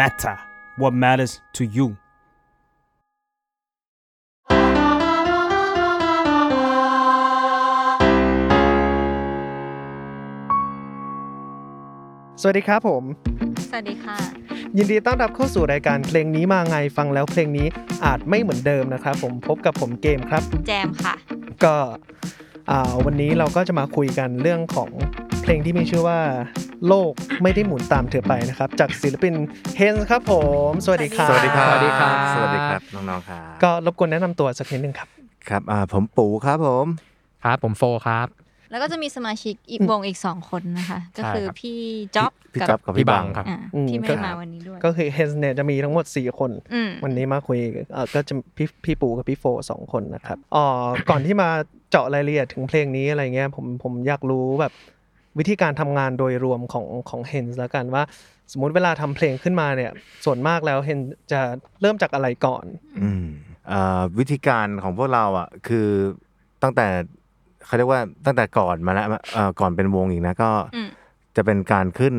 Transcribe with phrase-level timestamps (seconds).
[0.00, 0.36] matter
[0.80, 1.88] what matters to you
[12.40, 13.04] สวัสดีครับผม
[13.68, 14.16] สวัสดีค่ะ
[14.76, 17.66] ยินดีต้อนรับเข้าสู่รายการเพลงนี้มาไงฟังแล้วเพลงนี้
[18.04, 21.14] อาจไม่เหมือนเดิมนะครับผมพบกับผมเกมครับ แจมค่ะ
[21.64, 21.74] ก็
[22.70, 24.90] อ่าวันนี้เราก็จะมาคุยกันเรื่องของ
[25.48, 26.20] เพลงที่มีชื่อว่า
[26.88, 29.34] โลกไม่ได้หมุนตามเธอไปนะครับ จากศิลปิน
[29.76, 30.32] เฮนส์ครับผ
[30.68, 35.08] ม สวัสดีครับ สวัสดีครับ สวัสดีครับ สวัสดีครับ น้องๆครับ ก็รบกวนแนะนำตัวสักนิดนึงครับ
[35.48, 36.86] ครับอ่าผมปู่ครับผม
[37.44, 38.28] ครับผมโฟครับ
[38.70, 41.78] แล้วก็จะมีสมาชิกอีกวงอีกสองคนนะคะ ก็คือใช่ครับพี่
[42.16, 47.58] จ๊อบพี่กัจ๊อบกับพี่พี่บับังงครับอ่าอืม ที่ไม่ก็ได้มาวันนี้ด้วยก็คือเฮนส์เนี่ยจะมีทั้งหมด 4 คน อืม วันนี้มาคุย
[47.92, 50.64] เอ่อก็จะพี่พี่ปูกับพี่โฟสองคนนะครับอ๋อ
[51.10, 51.48] ก่อนที่มา
[51.90, 54.72] เจาะรายละเอียดถึงเพลงนี้อะไรเงี้ยผมผมอยากรู้แบบ
[55.38, 58.02] วิธีการทำงานโดยรวมของของเฮนส์แล้วกันว่า
[58.52, 59.92] สมมุติเวลาทำเพลงขึ้นมาเนี่ย
[60.24, 61.00] ส่วนมากแล้วเฮน
[61.32, 61.40] จะ
[61.80, 62.64] เริ่มจากอะไรก่อน
[63.02, 63.24] อืม
[63.72, 65.88] อ่าวิธีการของพวกเราอะคือ
[66.62, 66.86] ตั้งแต่
[67.66, 70.88] เขาเรียกว่าตั้งแต่ก่อนมาแล้วเอ่อก่อนเป็นวงอีกนะก็อืม
[71.36, 72.14] จะเป็นการขึ้น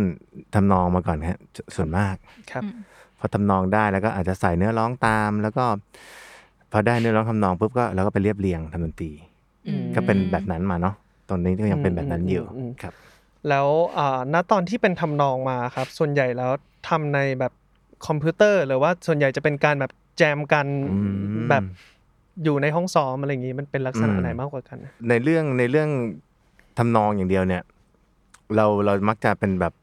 [0.56, 1.38] ทำนองมาก่อนครับ
[1.76, 2.16] ส่วนมาก
[2.52, 2.74] ครับอืม
[3.20, 5.66] พอทำนองได้แล้วก็อาจจะใส่เนื้อร้องตาม แล้วก็
[6.72, 9.12] พอได้เนื้อร้องทำนองปุ๊บก็เราก็ไปเรียบเรียงทำดนตรี
[9.68, 10.96] อืมก็เป็นแบบนั้นมาเนาะ
[11.30, 12.94] ตอนนี้ก็ยังเป็นแบบนั้นอยู่อืมครับ
[13.50, 13.68] แล้ว
[13.98, 16.52] อ่าณตอนที่เป็นทำนองมาครับ ส่วนใหญ่แล้ว
[16.90, 17.54] ทำในแบบ
[18.08, 21.00] คอมพิวเตอร์ หรือว่าส่วนใหญ่จะเป็นการแบบแจมกันอื
[21.44, 21.64] มแบบ
[22.44, 24.78] อยู่ในห้องซ้อมอะไรอย่างนี้มันเป็นลักษณะอืมไหนมากกว่ากัน
[25.10, 25.90] ในเรื่องในเรื่อง
[26.78, 27.64] ทำนองอย่างเดียวเนี่ย
[28.56, 29.74] เราเรามักจะเป็นแบบ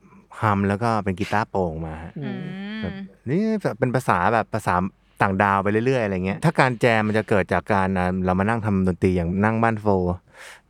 [0.41, 2.43] ฮัมแล้วก็เป็นกีตาร์โปร่งมาฮะอืม
[2.83, 2.93] แบบ
[3.31, 4.75] นี่แบบเป็นภาษาแบบภาษา
[5.23, 9.87] ต่างดาวไปเรื่อยๆอะไรเงี้ยถ้าการแจมมันจะเกิดจากการอ่าเรามานั่งทำดนตรีอย่างนั่งบ้านโฟ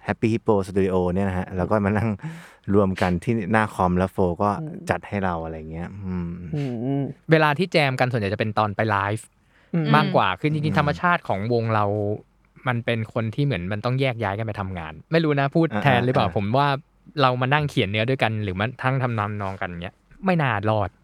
[0.06, 2.10] Happy Hippo Studio เนี่ยนะฮะแล้วก็มานั่ง
[2.74, 4.50] รวมกันที่หน้าคอมแล้วโฟก็
[4.90, 9.26] จัดให้เราอะไรเงี้ยอืมอืมอืมเวลาที่แจมกันส่วนใหญ่จะเป็นตอนไปไลฟ์
[9.74, 11.84] อืมมากกว่าคือจริงๆธรรมชาติของวงเรา
[12.68, 16.68] มันเป็นคนที่เหมือนมันต้องแยกย้ายกันไปทำงาน ไม่รู้นะพูดอ่าแทนหรือเปล่าอ่าผมว่า
[17.20, 21.03] เรามานั่งเขียนเนื้อด้วยกัน หรือมาทั้งทำทำนองกันเนี้ยไม่น่ารอดอืม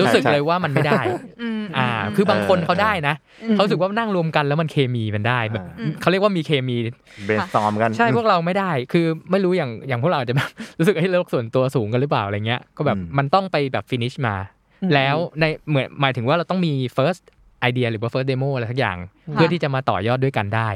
[0.00, 1.02] รู้สึกใช่เลยว่ามันไม่ได้
[1.42, 6.76] อืมอ่า คือบางคนเขาได้นะอืมเขารู้สึกว่านั่งรวมกันแล้วมันเคมีมันได้แบบอืมเขาเรียกว่ามีเคมี
[7.24, 14.36] brainstorm กันใช่พวกเราไม่ได้ คือไม่รู้อย่างอย่างพวกเราอาจจะแบบรู้สึกให้โลกส่วนตัวสูงกันหรือเปล่าอะไรเงี้ยก็แบบอืมมันต้องไปแบบ finish มา
[14.82, 17.22] อืมแล้วในเหมือนหมายถึงว่าเราต้องมี first
[17.68, 18.96] idea หรือว่า first demo อะไรสักอย่าง
[19.32, 20.68] เพื่อที่จะมาต่อยอดด้วยกันได้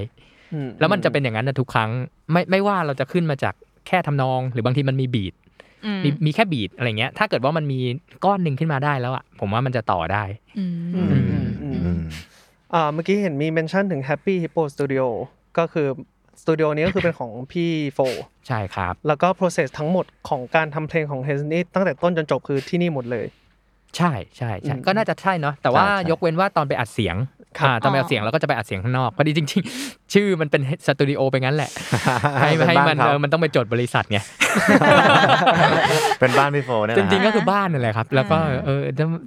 [0.53, 1.91] อืแล้วมันจะเป็นอย่างนั้นนะทุกครั้ง
[2.33, 3.55] ไม่ไม่ว่าเราจะขึ้นมาจาก
[3.87, 5.44] แค่ทำนอง หรือบางทีมันมีบีทอื
[5.99, 7.81] มมีมีแค่บีทอะไรเงี้ย ถ้าเกิดว่ามันมี
[8.25, 10.25] ก้อนหนึ่งขึ้นมาได้แล้วอะผมว่ามันจะต่อได้
[10.59, 12.01] อืมอืมอืมอืมอืม
[12.75, 15.07] อ่าเมื่อกี้เห็นมีเมนชั่นถึง Happy Hippo Studio
[15.59, 15.89] ก็คือ
[16.43, 17.99] สตูดิโอนี้ก็คือเป็นของพี่โฟ
[18.49, 23.27] ใช่ครับ แล้วก็ process ทั้งหมดของการทำเพลงของเฮนนี่ตั้งแต่ต้นจนจบคือที่นี่หมดเลย
[23.97, 27.44] ใช่ใช่ใช่อืมก็น่าจะใช่เนาะแต่ว่าใช่ใช่ยกเว้นว่าตอนไปอัดเสียงครับอ่า
[27.83, 31.71] ตอนไปอัดเสียงเราก็จะไปอัดเสียงข้างนอกพอดีจริง ๆ ชื่อมันเป็นสตูดิโอไปงั้นแหละ
[32.41, 34.19] ให้เป็นให้บ้านมันเขาเออมันต้องไปจดบริษัทไง
[36.21, 38.81] เป็นบ้านพี่โฟเนี่ยนะฮะจริงๆก็คือบ้านนั่นแหละครับ แล้วก็เออ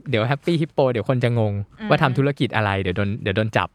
[0.09, 1.53] เดี๋ยว Happy Hippo เดี๋ยวคนจะงง
[1.89, 3.69] ว่าทำธุรกิจอะไรเดี๋ยวโดนเดี๋ยวโดนจับ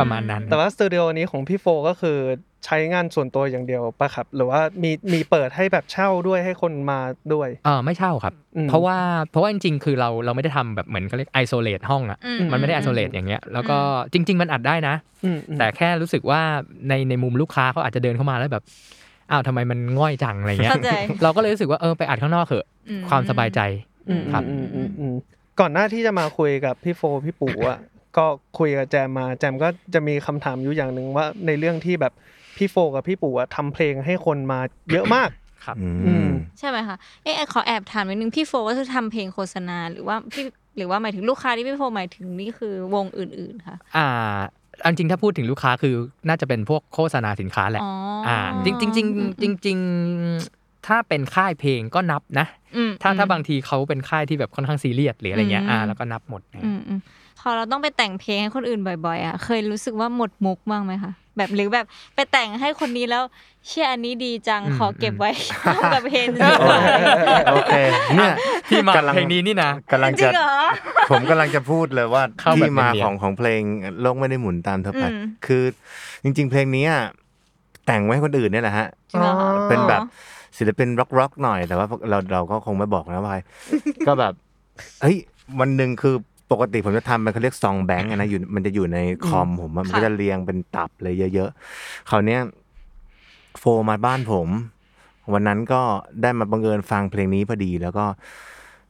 [0.00, 2.18] ประมาณนั้น แต่ว่าสตูดิโอนี้ของพี่โฟก็คือ
[2.64, 7.00] ใช้งานส่วนตัวอย่างเดียวปะครับ หรือว่ามีมีเปิดให้แบบเช่าด้วยให้คนมา
[7.32, 8.98] ด้วยเออไม่เช่าครับอืมเพราะว่า
[9.30, 13.78] เพราะว่าจริงๆ คือเราเราไม่ได้ทำแบบเหมือนเขาเรียกไอโซเลตห้องอะอืมันไม่ได้ไอโซเลตอย่างเงี้ยแล้วก็
[14.12, 16.40] จริง ๆ มันอัดได้นะอืมอืมแต่แค่รู้สึกว่า
[16.88, 18.64] ในในมุมลูกค้าเขาอาจจะเดินเข้ามาแล้วแบบ
[19.30, 20.90] อ้าวทำไมมันง่อยจังอะไรเงี้ยเข้าใจ
[21.22, 23.60] เราก็เลยรู้สึกว่าเออไปอัดข้างนอกเถอะอืมความสบายใจ
[24.08, 25.14] อืมครับอืมอืมอืม
[25.60, 27.78] ก่อนหน้าที่จะมาคุยกับพี่โฟพี่ปู่อะ
[28.18, 28.26] ก็
[28.58, 32.12] คุยกับแจมมาแจมก็จะมีคำถามอยู่อย่างหนึ่งว่าในเรื่องที่แบบ
[32.56, 34.60] พี่โฟกับพี่ปู่อะทำเพลงให้คนมา
[34.92, 35.30] เยอะมาก
[35.64, 40.44] ครับอือืมมใช่ไหมคะเอ๊ะขอแอบถามนิดนึงพี่โฟก็คือทำเพลงโฆษณาหรือว่าพี่
[40.76, 44.08] หรือว่าหมายถึงลูกค้าที่พี่โฟหมายถึงนี่คือวงอื่นๆค่ะอ่า
[44.84, 45.94] อันจริงถ้าพูดถึงลูกค้าคือ
[46.28, 47.92] น่าจะเป็นพวกโฆษณาสินค้าแหละอ๋อ
[48.28, 49.06] อ่อ่าจริงจริงจริง
[49.42, 52.46] จริงจริงๆถ้าเป็นค่ายเพลงก็นับนะ
[52.76, 57.00] อืมถ้าถ้าอืมบางทีเขาเป็นค่ายที่แบบค่อนข้างซีเรียสหรืออะไรเงี้ยอืมอ่าแล้วก็นับหมดนะอืม
[57.46, 63.22] อืมพอเราต้องไปแต่งเพลงให้คนอื่นบ่อยๆอะเคยรู้สึกว่าหมดมุกบ้างไหมคะแบบหรือแบบไปแต่งให้คนนี้แล้ว
[63.68, 65.30] เชื่ออันนี้ดีจังขอเก็บไว้
[65.64, 66.78] ทำกับเพลงดีกว่า
[67.52, 67.72] โอเค
[68.14, 68.34] เนี่ย
[68.68, 70.52] ที่มากำลังเพลงนี้นี่นะกำลังจริจะงเหรอ
[71.10, 73.60] ผมกำลังจะพูดเลยว่าเข้าแบบที่มาเนียนๆของของเพลง
[74.00, 75.64] โลกไม่ได้หมุนตามเธอไปอืมคือ
[76.22, 77.02] จริง ๆ เพลงนี้อะ
[77.86, 79.34] แต่งไว้ให้คนอื่นเนี่ยแหละฮะจริงเหรอ
[79.68, 80.00] เป็นแบบ
[80.58, 83.38] ศิลปินร็อกร็อกหน่อยแต่ว่าเราเราก็คงไม่บอกนะว่าใคร
[84.06, 84.32] ก็แบบ
[85.02, 85.16] เฮ้ย
[85.60, 86.16] วันหนึ่งคือ
[86.50, 92.40] ปกติผมจะทำมันเขาเรียกซองแบงค์นะอยู่มันจะอยู่ในคอมผมอะมันก็จะเรียงเป็นตับเลยเยอะๆคราวเนี้ย
[93.58, 94.48] โฟมาบ้านผม
[95.32, 95.80] วันนั้นก็
[96.22, 98.04] ได้มาบังเอิญฟังเพลงนี้พอดีแล้วก็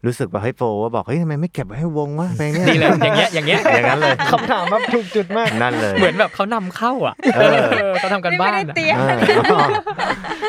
[0.06, 8.96] รู้สึกว่าเฮ้ยโฟว่าบอกเฮ้ยทำไมไม่เก็บไว้ให้วงวะเพลงเนี้ยนี่เลยอย่างเงี้ยอย่างเงี้ยอย่างนั้นเลยคำถามแบบถูกจุดมากนั่นเลย เหมือนแบบเขานำเข้าอะเออเออเขาทำกันบ้านไม่อะได้เตรียม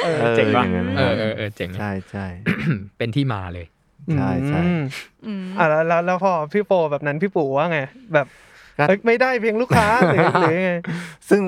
[0.03, 2.25] เออเออเจ๋งว่ะอย่างนั้นเออเออเออเจ๋งใช่ใช่
[2.97, 3.65] เป็นที่มาเลย
[4.13, 4.81] ใช่ใช่อืม
[5.25, 7.79] อืมอะแล้วแล้วแล้วพอพี่โฟแบบนั้นพี่ปู่ว่าไง
[8.13, 8.27] แบบ
[8.77, 10.73] ก็เอ้ยไม่ได้เพลงลูกค้าหรือหรือยังไง
[11.29, 11.41] ซึ่ง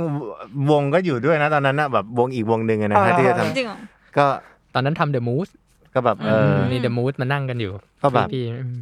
[0.72, 4.26] วงก็อยู่ด้วยนะตอนนั้นนะแบบวงอีกวงหนึ่งอะนะฮะอ่าที่จะทจริงเหรอำก็
[4.74, 5.52] ตอนนั้นทำ The Moose
[5.94, 8.78] ก็แบบเออมี The Moose มานั่งกันอยู่ ก็แบบพี่ๆอืม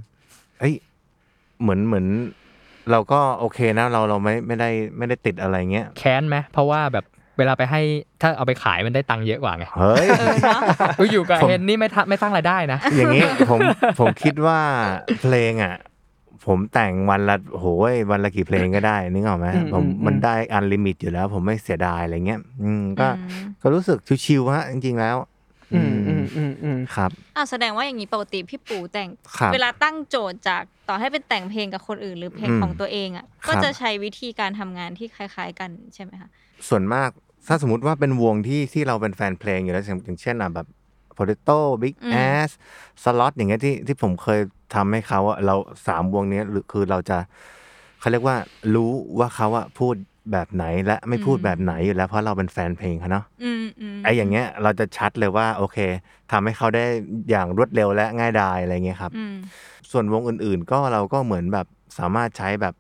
[0.59, 0.73] เฮ้ย
[1.61, 2.05] เหมือนเหมือน
[2.91, 7.05] เราก็โอเคนะเราเราไม่ไม่ได้ไม่ได้ติดอะไรเงี้ยแค้นไหมเพราะว่าแบบ
[7.37, 7.81] เวลาไปให้
[8.21, 10.61] ถ้าเอาไปขายมันได้ตังค์เยอะกว่าไงเฮ้ยเออเนาะ
[10.97, 13.59] เอออยู่กับผมเฮนนี่ไม่ทำไม่สร้างรายได้นะ อย่างนี้ผม
[13.99, 14.59] ผมคิดว่า
[15.21, 15.75] เพลงอะ
[16.45, 25.17] ผมแต่งวันละโหยวันละกี่เพลงก็ได้นึกออกไหมอืมผมอืมมันได้ unlimit อยู่แล้ว ผมไม่เสียดายอะไรเงี้ย อืมก็อืมก็รู้สึก chill ๆฮะจริง ๆ แล้ว
[25.73, 36.29] อืมอืมอืมอืมครับอะแสดงว่าอย่างนี้ปกติพี่ปู่แต่งครับเวลาตั้งโจทย์จากต่อให้เป็นแต่งเพลงกับคนอื่นหรือเพลงอืมของตัวเองอะครับก็จะใช้วิธีการทำงานที่คล้าย ๆ กันใช่ไหมคะ
[36.69, 37.09] ส่วนมาก
[37.47, 40.67] ถ้าสมมติว่าเป็นวงที่ที่เราเป็นแฟนเพลงอยู่แล้วอย่างอย่างเช่นอะแบบ
[41.17, 42.49] Potato Big อืม Ass
[43.03, 44.39] Slot อย่างเงี้ยที่ที่ผมเคย
[44.75, 45.55] ทำให้เขาอะเรา
[45.87, 47.17] สามวงเนี้ยหรือคือเราจะ
[47.99, 48.37] เขาเรียกว่า
[48.75, 49.95] รู้ว่าเขาอะพูด
[50.31, 55.77] แบบไหนและไม่พูดแบบไหนอยู่แล้วเพราะเราเป็นแฟนเพลงเขาเนาะอืมอืมไอ้อย่างเงี้ยเราจะชัดเลยว่าโอเค
[56.31, 56.85] ทำให้เขาได้
[57.29, 59.35] อย่างรวดเร็วและง่ายดายอะไรเงี้ยครับอืม
[59.91, 61.67] ส่วนวงอื่นๆก็เราก็เหมือนแบบ
[61.97, 62.73] สามารถใช้แบบ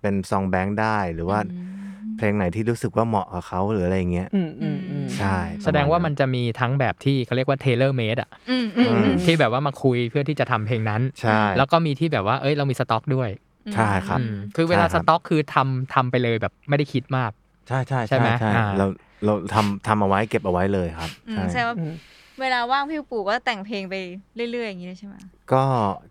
[0.00, 1.85] เป็น song bank ได้หรือว่าอืม
[2.18, 13.30] เพลงไหนที่รู้สึกว่าเหมาะกับเขาหรืออะไรอย่างเงี้ยอืมอืมอืมใช่แสดงว่ามันจะมีทั้งแบบที่เขาเรียกว่า tailor-made อะอืมอืมอืมที่แบบว่ามาคุยเพื่อที่จะทำเพลงนั้นใช่แล้วก็มีที่แบบว่าเอ้ยเรามีสต็อกด้วย
[13.74, 17.30] ใช่ครับอืมคือเวลาใช่ครับสต็อกคือทำทำไปเลยแบบไม่ได้คิดมาก
[17.68, 18.86] ใช่ใช่ใช่ไหมใช่อ่าเรา
[19.24, 21.94] เราทำทำเอาไว้เก็บเอาไว้เลยครับอืมใช่แสดงว่าอืม
[22.40, 23.94] เวลาว่างพี่ปู่ก็แต่งเพลงไป
[24.34, 25.16] เรื่อยๆอย่างนี้เลยใช่ไหม
[25.52, 25.64] ก็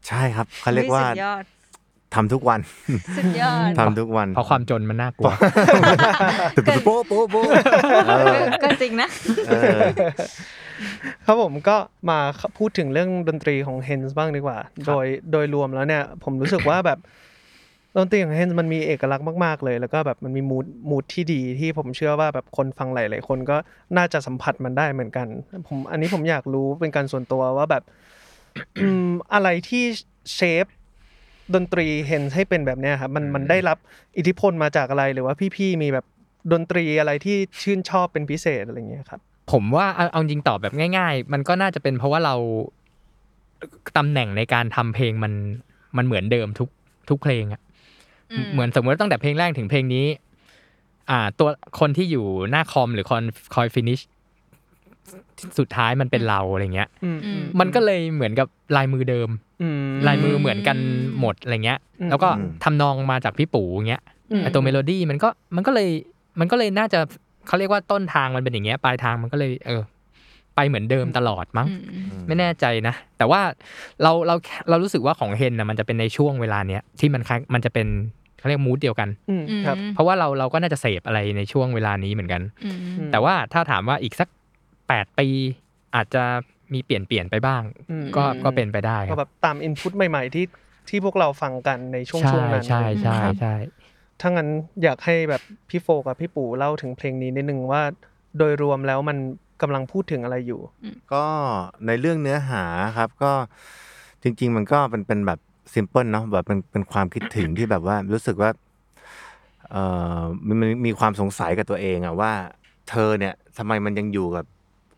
[0.07, 1.43] ใช่ครับเขาเรียกว่าสุดยอด
[2.15, 2.59] ทำทุกวัน
[3.17, 5.31] สุดยอดทำทุกวันเพราะความจนมันน่ากลัว
[6.85, 7.45] โป๊ะโป๊ะโป๊ะ
[8.07, 9.09] เออก็จริงนะ
[9.47, 9.79] เออ
[11.25, 11.77] ครับผมก็
[12.09, 12.19] มา
[12.57, 14.57] พูดถึงเรื่องดนตรีของ Hens บ้างดีกว่า
[14.87, 16.99] โดยโดยรวมแล้วเนี่ย ผมรู้สึกว่าแบบ
[17.97, 23.57] ดนตรีของ Hens มันมีเอกลักษณ์มาก ๆ เลย แล้วก็แบบมันมีมูดมูดที่ดีที่ผมเชื่อว่าแบบคนฟังหลาย ๆ คนก็
[23.97, 25.27] น่าจะสัมผัสมันได้เหมือนกัน
[25.67, 27.83] ผมอันนี้ผมอยากรู้เป็นการส่วนตัวว่าแบบ
[28.79, 29.83] อืมอะไรที่
[30.33, 30.65] เชฟ
[31.53, 33.77] ดนตรีเห็นให้เป็นแบบเนี้ยครับมันมันได้รับ
[34.17, 36.05] อิทธิพลมาจากอะไรหรือว่าพี่ๆมีแบบ
[36.51, 39.19] ดนตรีอะไรที่ชื่นชอบเป็นพิเศษอะไรอย่างเงี้ยครับ
[39.51, 42.35] ผมว่าเอาเอาจริงตอบแบบง่าย ๆ มันก็น่าจะเป็นเพราะว่าเรา
[43.97, 45.33] ตำแหน่งในการทำเพลงมัน
[45.97, 46.69] มันเหมือนเดิมทุก
[47.09, 47.61] ทุกเพลงอะ
[48.31, 50.05] อืมเหมือนสมมติว่าตั้งแต่เพลงแรกถึงเพลงนี้
[51.09, 51.49] อ่า ตัว
[51.79, 53.23] คนที่อยู่หน้าคอมหรือคน
[53.55, 53.99] คอย finish
[55.59, 59.29] สุดท้ายมันเป็นเราอะไรเงี้ยอืมอืมมันก็เลยเหมือนกับลายมือเดิม
[59.61, 60.77] อืมลายมือเหมือนกัน
[61.19, 65.89] หมดอะไรเงี้ยอืมแล้วก็อืมทำนองมาจากพี่ปู่อย่างเงี้ยอืมไอตัวเมโลดี้มันก็มันก็เลย
[66.39, 66.99] มันก็เลยน่าจะ
[67.47, 69.81] เขาเรียกว่าต้นทางมันเป็นอย่างเงี้ยปลายทางมันก็เลยเออ
[70.55, 73.41] ไปเหมือนเดิมตลอดมั้งอืมอืมไม่แน่ใจนะ แต่ว่า
[74.03, 74.35] เราเรา
[74.69, 77.87] เรารู้สึกว่าของเฮนนะมันจะเป็นในช่วงเวลาเนี้ยที่มันคล้ายมันจะเป็น
[78.39, 84.27] เขาเรียกมูดเดียวกันอืมครับเพราะว่าเราเราก็น่าจะเสพอะไรในช่วงเวลานี้เหมือนกันอืมอืมแต่ว่าถ้าถามว่าอีกสัก
[84.89, 85.27] แปดปี
[85.95, 86.23] อาจจะ
[86.73, 90.45] มีเปลี่ยนเปลี่ยนไปบ้างอืมก็ก็เป็นไปได้คก็รับแบบตามอินพุตใหม่ ๆ ที่
[90.89, 93.55] ที่พวกเราฟังกันในช่วงใช่ช่วงนั้นใช่ใช่ใช่
[94.21, 94.49] ถ้างั้น
[94.83, 97.81] อยากให้แบบพี่โฟกับพี่ปู่เล่าถึงเพลงนี้นิดนึงว่า
[98.37, 99.17] โดยรวมแล้วมัน
[99.61, 100.61] กำลังพูดถึงอะไรอยู่
[101.13, 101.25] ก็
[101.87, 102.63] ในเรื่องเนื้อหา
[102.97, 103.31] ครับก็
[104.23, 105.39] จริง ๆ มันก็เป็นเป็นแบบ
[105.73, 108.49] ซิมเพิลเนาะแบบเป็นเป็นความคิดถึงที่แบบว่ารู้สึกว่า
[109.71, 109.83] เอ่
[110.19, 112.31] อมันมันมีความสงสัยกับตัวเองอะว่า
[112.89, 114.45] เธอเนี่ยทำไมมันยังอยู่กับ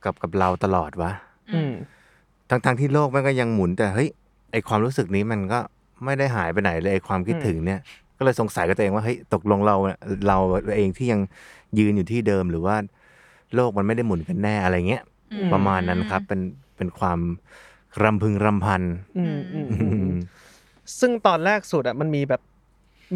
[0.08, 1.12] กับกับเราตลอดวะ
[1.56, 1.74] อืม
[2.50, 4.10] ทั้งทั้งที่โลกมันก็ยังหมุน แต่เฮ้ย
[4.52, 5.60] ไอความรู้สึกนี้มันก็
[6.06, 7.80] ไม่ได้หายไปไหนเลยไอความคิดถึงเนี่ย
[8.18, 10.38] ก็เลยสงสัยกับตัวเองว่าเฮ้ยตกลงเราเนี่ยเรา
[10.78, 11.22] เองที่ยัง
[11.80, 12.76] ยืนอยู่ที่เดิมหรือว่า
[13.56, 16.42] โลกมันไม่ได้หมุนกันแน่อะไรเงี้ยอืมประมาณนั้นครับ เป็น
[16.78, 17.20] เป็นความ
[18.02, 18.82] รำพึงรำพัน
[19.18, 20.18] อืมอืมอือืมอืมม
[21.00, 22.42] ซึ่งตอนแรกสุดอะมันมีแบบ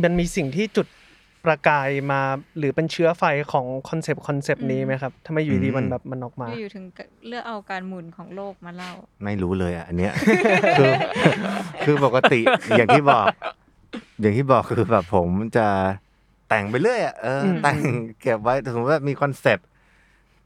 [0.04, 0.88] มันมีสิ่งที่จุด
[1.46, 2.22] ประกายมา
[2.58, 6.86] หรือเป็นเชื้อไฟของ concept concept นี้ไหมครับทำไมอยู่ดีมันแบบมันออกมาอยู่ถึง
[7.28, 8.92] เลือกเอาการหมุนของโลกมาเล่า
[9.24, 10.14] ไม่รู้เลยอะอันเนี้ย
[10.80, 10.92] คือ
[11.86, 12.40] คือปกติ
[12.78, 13.26] อย่างที่บอก
[14.22, 15.68] อย่างที่บอกคือแบบผมจะ
[16.50, 17.78] แต่งไปเรื่อยอะเออผมแต่ง
[18.22, 19.68] เก็บไว้สมมติว่ามี concept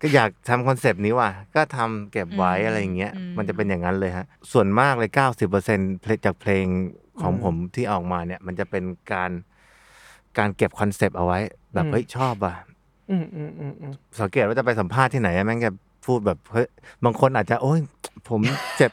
[0.02, 5.80] ก็อยากทำ concept นี้ว่ะ ก็ทำเก็บไว้อืมอะไรอย่างเงี้ยอืมมันจะเป็นอย่างนั้นเลยฮะ ส่วนมากเลยเก้าสิบเปอร์เซ็น
[6.26, 6.66] จากเพลง
[7.22, 8.84] ของผมที่ออกมาเนี่ย มันจะเป็น
[9.14, 9.32] การ
[10.40, 11.40] การเก็บ concept เอาไว้
[11.74, 12.54] แบบเฮ้ยชอบว่ะ
[13.12, 15.72] อืมอืมอืมอืมสังเกตว่าจะไปสัมภาษณ์ที่ไหนอะแม่งจะ
[16.06, 16.68] พูดแบบเฮ้ย
[17.04, 17.80] บางคนอาจจะโอ้ย
[18.30, 18.42] ผม
[18.78, 18.92] เจ็บ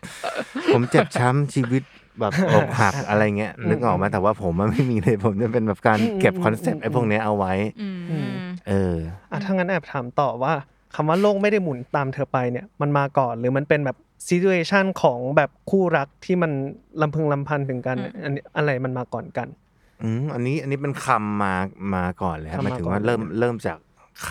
[0.75, 1.83] ผมเจ็บช้ำชีวิต
[2.21, 8.31] แบบอกหักอะไรเงี้ยนึกออกไหมแต่ว่าผมมันไม่มีเลยผมจะเป็นแบบการเก็บ concept ไอ้พวกเนี้ยเอาไว้อืมอืม
[8.69, 8.97] เออ
[9.31, 10.53] อะถ้างั้นแอบถามต่อว่า
[10.95, 13.97] คำว่าโลกไม่ได้หมุนตามเธอไปเนี่ยมันมาก่อนหรือมันเป็นแบบ
[14.27, 16.53] ซีดูเอชันของแบบคู่รักที่มัน
[17.03, 19.49] ลำพึงลำพันถึงกันอันนี้อะไรมันมาก่อนกัน
[20.03, 21.55] อืมอันนี้อันนี้เป็นคำมา
[21.95, 23.79] มาก่อนเลยครับคำหมามายถึงก่อนว่าเริ่มเริ่มจาก
[24.29, 24.31] ค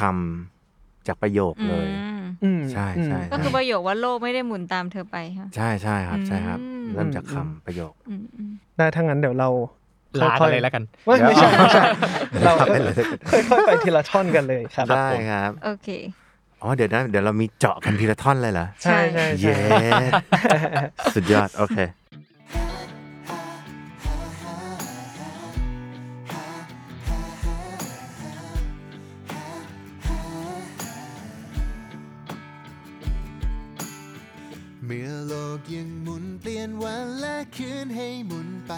[0.53, 9.49] ำจากประโยคเลย อืมอืมใช่ใช่ก็คือประโยคว่าโลกไม่ได้หมุนตามเธอไปค่ะ ใช่ใช่ครับ ใช่ครับ อืม เริ่มจากคำประโยค อืมอืม ได้ถ้างั้นเดี๋ยวเรา
[10.21, 11.83] ลาค่กัอนยๆเลยแล้วกัน ไม่ไม่ใช่ไม่ใช่
[12.45, 12.95] เราไปเลย
[13.31, 15.89] ค่อยๆไปทีละท่อนกันเลยครับ ได้ครับ โอเค
[16.61, 19.57] อ๋อเดี๋ยวนะเดี๋ยวเรามีเจาะกันทีละท่อนเลยเหรอใช่ใช่เย้
[21.15, 21.77] สุดยอด โอเค
[35.59, 38.73] กยังหมุนเปลี่ยนวันและคืนให้หมุนไป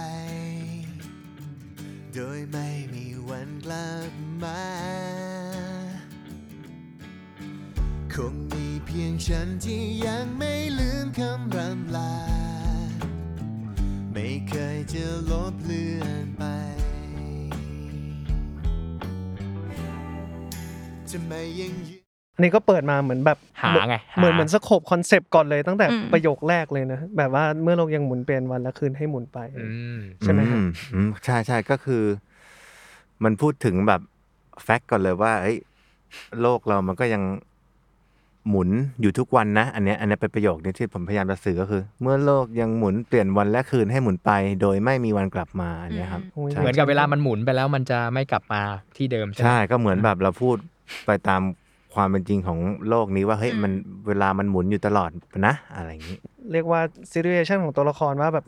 [2.13, 4.13] โดยไม่มีวันกลับ
[4.43, 4.63] มา
[8.13, 12.15] คงมีเพียงฉันที่ยังไม่ลืมคำรำลา
[14.13, 16.43] ไม่เคยจะลบเลือนไป
[21.09, 21.92] จะไม่ยังยืน
[22.35, 30.61] อันนี้ก็เปิดมาเหมือนแบบหาไงหาเหมือนเหมือน scope concept ก่อนเลยตั้งแต่อืมประโยคแรกเลยนะ แบบว่าเมื่อโลกยังหมุนเปลี่ยนวันและคืนให้หมุนไปอืมใช่ไหมฮะอื
[30.93, 32.03] อืมใช่ใช่ก็คือ
[33.23, 34.01] มันพูดถึงแบบ
[34.63, 35.57] fact ก่อนเลยว่าเฮ้ย
[36.41, 37.23] โลกเรามันก็ยัง
[38.49, 38.69] หมุน
[39.01, 48.61] อยู่ทุกวันนะ อันเนี้ยอันเนี้ยเป็นประโยคนี้ที่ผมพยายามจะสื่อก็คือ เมื่อโลกยังหมุนเปลี่ยนวันและคืนให้หมุนไป โดยไม่มีวันกลับมาอันเนี้ยครับอืมใช่เหมือนกับเวลามันหมุนไปแล้วมันจะไม่กลับมา
[48.97, 50.55] ที่เดิมใช่ไหมใช่ก็เหมือนแบบเราพูด
[51.05, 51.41] ไปตาม
[51.95, 52.59] ความเป็นจริงของ
[52.89, 53.71] โลกนี้ว่าเฮ้ยมัน
[54.07, 55.09] เวลามันหมุนอยู่ตลอด
[55.47, 56.17] นะอะไรอย่างนี้
[56.51, 56.81] เรียกว่า
[57.11, 58.45] ซีเรียชันของตัวละครว่าแบบ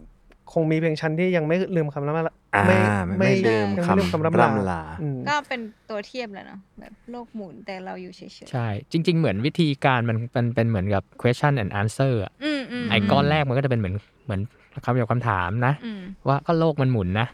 [0.53, 14.41] คงมีเพียงชั้นที่ยังไม่ลืมคำล่ำลาอ่าไม่ไม่ไม่ลืมยังคำไม่ลืมคำล่ำลาร่ำลาอืมก็เป็นตัวเทียบแหละเนาะแบบโลกหมุนแต่เราอยู่เฉยๆใช่ จริง ๆ เหมือนวิธีการมันมันเป็นเหมือนกับ question and answer อะอืมอืมไอ้ก้อนแรกมันก็จะเป็นเหมือนเหมือน
[14.83, 17.27] คำเดียวคำถามนะอืมว่าก็โลกมันหมุนนะ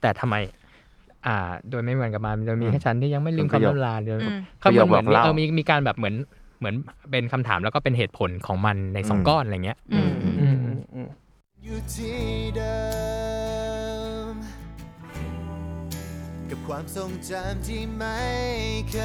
[0.00, 0.36] แต่ทำไม
[1.26, 1.36] อ่า
[1.70, 6.14] โดยไม่เหมือนกับมันโดยมีแค่ฉันที่ยังไม่ลืมประโยคำคล่ำลาเดียวอืมเขาเหมือนเหมือนประโยคบอกเล่าเออมีมีการแบบเหมือน
[6.58, 6.74] เหมือน
[7.10, 10.56] เป็นคำถามแล้วก็เป็นเหตุผลของมันในสองอืมก้อนอะไรเงี้ยอืมอืมอืม
[10.94, 11.08] อืม
[11.62, 12.20] อยู่ที่
[12.56, 12.76] เดิ
[14.32, 14.34] ม
[16.50, 18.20] กับความทรงจำที่ไม่
[18.90, 18.96] เค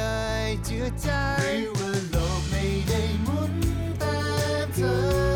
[0.44, 3.54] ยจืดจางหรือว่าโลกไม่ได้หมุน
[4.02, 4.16] ตา
[4.64, 5.31] มเธอ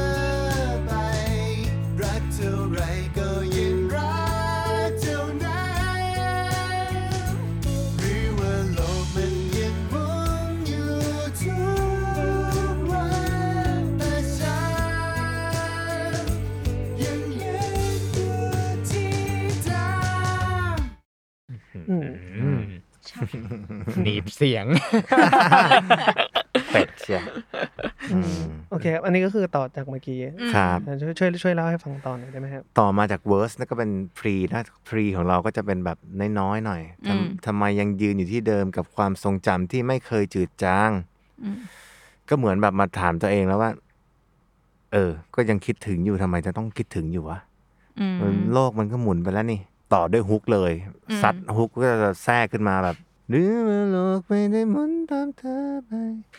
[24.03, 24.67] หนีบเสียง
[26.73, 27.25] เป็ดเชียว
[28.13, 30.19] อืมโอเคครับอันนี้ก็คือต่อจากเมื่อกี้
[30.55, 35.99] ครับช่วยช่วยช่วยเล่าให้ฟังตอนหน่อยได้ไหมครับ ต่อมาจากเวอร์สนั่นก็เป็นพรีนะพรีของเราก็จะเป็นแบบ
[36.39, 40.91] น้อยๆหน่อยทำอืมทำไมยังยืนอยู่ที่เดิมกับความทรงจำที่ไม่เคยจืดจาง
[41.43, 41.57] อืม
[42.29, 43.71] ก็เหมือนแบบมาถามตัวเองแล้วว่า
[44.93, 47.39] เออ ก็ยังคิดถึงอยู่ทำไมจะต้องคิดถึงอยู่วะ
[48.01, 49.61] อืมมันโลกมันก็หมุนไปแล้วนี่
[49.95, 50.73] ต่อด้วยฮุกเลย
[51.11, 52.97] อืมซัดฮุกก็จะแทรกขึ้นมาแบบ
[53.31, 55.91] หรือว่าโลกไม่ได้หมุนตามเธอไป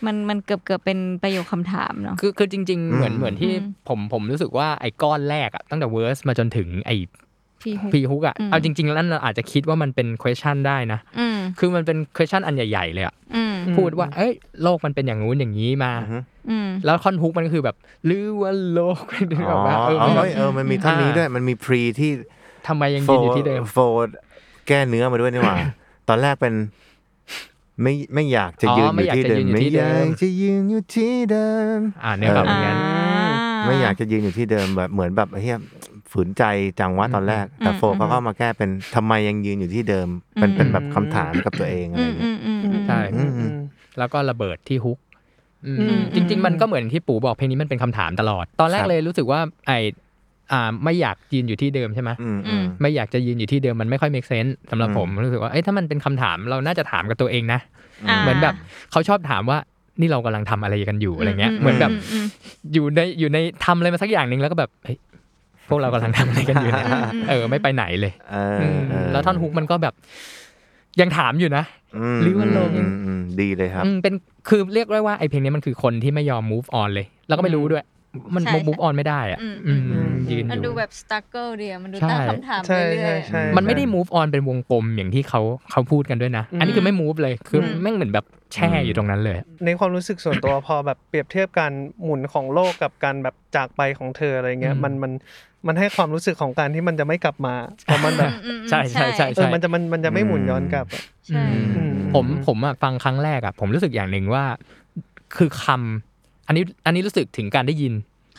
[0.05, 6.95] มันมันเกือบเกือบเป็นประโยคคำถามเนาะคือคือจริง ๆ เหมือนอืมเหมือนที่อืมผมผมรู้สึกว่าไอ้ก้อนแรกอะตั้งแต่เวอร์สมาจนถึงไอ้
[7.61, 17.75] พี่ฮุกพีฮุกอะอืมเอาจริงๆแล้วเราอาจจะคิดว่ามันเป็น question ได้นะอืมคือมันเป็น question อันใหญ่ ๆ เลยอะอืมอืมพูดว่า เอ้ยโลกมันเป็นอย่างงู้นอย่างนี้มาอือฮึอืมแล้วท่อนฮุกมันก็คือแบบ
[18.05, 22.11] หรือว่าโลกเป็นอ๋แบบว่าอเออเอมันแบบอเออมันมีท่อนนี้ด้วยมันมีพรีที่
[22.67, 24.15] ทำไมยังยืนอยู่ที่เดิม โฟร์
[24.67, 25.57] แก้เนื้อมาด้วยนี่หว่า
[26.09, 26.53] ตอนแรกเป็น
[27.81, 32.77] ไม่ไม่อยากจะยืนอยู่ที่เดิม อ๋อไม่อยากจะยืนอยู่ไม่อยากจะยืนอยู่ที่เดิม อ่าเนื้อแบบเอออย่างนั้น
[33.65, 35.57] ไม่อยากจะยืนอยู่ที่เดิมแบบเหมือนแบบเฮีย
[36.11, 36.43] ฝืนใจ
[36.79, 43.51] จังวะตอนแรก แต่อืมโฟร์ก็เข้ามาแก้เป็นทำไมยังยืนอยู่ที่เดิม เป็นอืมเป็นแบบคำถามกับตัวเองอะไรอืมเงี้ยอืมอืมอืมใช่อืมอืม
[43.99, 44.97] แล้วก็ระเบิดที่ hook
[45.65, 49.71] อืมอืมจริง ๆ มันก็เหมือนที่ปู่บอกเพลงนี้มันเป็นคำถามตลอด ตอนแรกครับเลยรู้สึกว่าไอ
[50.51, 57.59] อ่าไม่อยากยืนอยู่ที่เดิมใช่ไหมอืมอืมไม่อยากจะยืนอยู่ที่เดิมมันไม่ค่อย make sense สำหรับอืมผมรู้สึกว่าเอ้ยถ้ามันเป็นคำถามเราน่าจะถามกับตัวเองนะ
[58.09, 58.53] อ่าเหมือนแบบ
[58.91, 59.57] เขาชอบถามว่า
[60.01, 62.25] นี่เรากำลังทำอะไรกันอยู่อะไรเงี้ย เหมือนแบบอืม
[62.73, 64.97] อยู่ในอยู่ในทำอะไรมาสักอย่างหนึ่งแล้วก็แบบเฮ้ย
[65.69, 69.93] พวกเรากำลังทำอะไรกันอยู่เนี่ยอืมอืมเออ ไม่ไปไหนเลยเออมเออแล้วท่อนฮุกมันก็แบบ
[71.01, 71.63] ยังถามอยู่นะ
[72.15, 74.13] มหรือว่าโลกอืมอืมดีเลยครับอืมเป็น
[74.49, 77.83] คือเรียกได้ว่าไอเพลงนี้มันคือคนที่ไม่ยอม move on เลย แล้วก็ไม่รู้ด้วย
[78.35, 90.53] มันใช่ มูฟออนไม่ได้อะอืมอืมอืมยืนอมันดูยู่ แบบสตั๊กเกิลเดียมันดูใช่ ตั้งคำถามใช่เรื่ใช่อย ใช่ มันไม่ได้ move on เป็นวงกลมอย่างที่เขาเขาพูดกันด้วยนะ อันนี้คือไม่ move เลย คืออม แม่งเหมือนแบบแช่อยู่ตรงนั้นเลย ในความรู้สึกส่วนตัว
[90.67, 91.71] พอแบบเปรียบเทียบการ
[92.03, 95.11] หมุนของโลกกับการแบบจากไปของเธออะไรเงี้ยอืม มันมัน
[95.67, 97.55] มันให้ความรู้สึกของการที่มันจะไม่กลับมา
[97.87, 101.43] พอมันแบบๆอืมๆใช่ใช่ใช่เออมันจะมันมันจะไม่หมุนย้อนกลับอะ ใช่
[101.77, 104.43] อืม ผมผมอะฟังครั้งแรกอะผมรู้สึกอย่างหนึ่งว่า
[105.35, 106.06] คือคำ
[106.47, 107.93] อันนี้อันนี้รู้สึกถึงการได้ยิน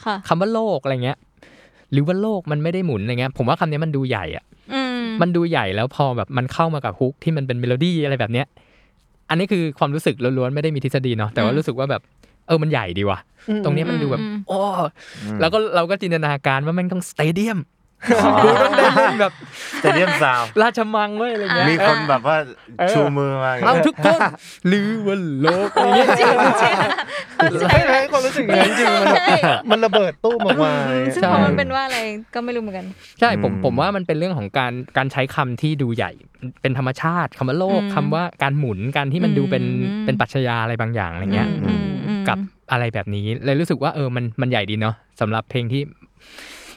[0.05, 1.19] ค่ะคำว่าโลกอะไรเงี้ย
[1.93, 8.47] หรือว่าโลกมันไม่ได้หมุนอะไรเงี้ย ผมว่าคำนี้มันดูใหญ่อะอืมมันดูใหญ่แล้วพอแบบมันเข้ามากับ hook ที่มันเป็นเมโลดี้อะไรแบบเนี้ย
[9.31, 12.03] อันนี้คือความรู้สึกล้วนๆไม่ได้มีทฤษฎีเนาะแต่ว่ารู้สึกว่าแบบ
[12.47, 13.19] เออมันใหญ่ดีว่ะ
[13.65, 14.59] ตรงเนี้ยมันดูแบบอืมโอ้
[15.41, 17.59] แล้วก็เราก็จินตนาการว่าแม่งต้อง stadium
[18.45, 19.33] กูต้องได้เล่นแบบ
[19.79, 22.37] stadium sound ราชมังเว้ยอะไรเงี้ยมีคนแบบว่า
[22.79, 24.21] เออชูมือมาอย่างเอาเงี้ยทุกคน
[24.69, 26.09] หรือว่าโลกอะไรเงี้ย
[27.71, 29.23] ให้ให้ความรู้สึกอย่างนั้นจริงๆมันแบบ
[29.71, 30.73] มันระเบิดตู้มออกมา
[31.15, 31.99] ซึ่งใช่พอมันเป็นว่าอะไร
[32.35, 32.87] ก็ไม่รู้เหมือนกัน
[33.21, 36.11] ใช่ผมผมว่ามันเป็นเรื่องของการการใช้คำที่ดูใหญ่
[36.63, 42.39] เป็นธรรมชาติคำว่าโลกอืมคำว่าการหมุนการที่มันดูเป็นอืมเป็นปรัชญาอะไรบางอย่างอะไรเงี้ยอืมอืมกับ
[42.73, 45.83] อะไรแบบนี้เลยรู้สึกว่าเออมันมันใหญ่ดีเนาะสำหรับเพลงที่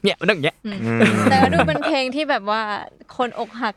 [0.03, 0.99] เนี่ยมันต้องอย่างเงี้ยอืมอืม
[1.31, 2.61] แต่ว่าดูเป็นเพลงที่แบบว่า
[3.17, 3.75] คนอกหัก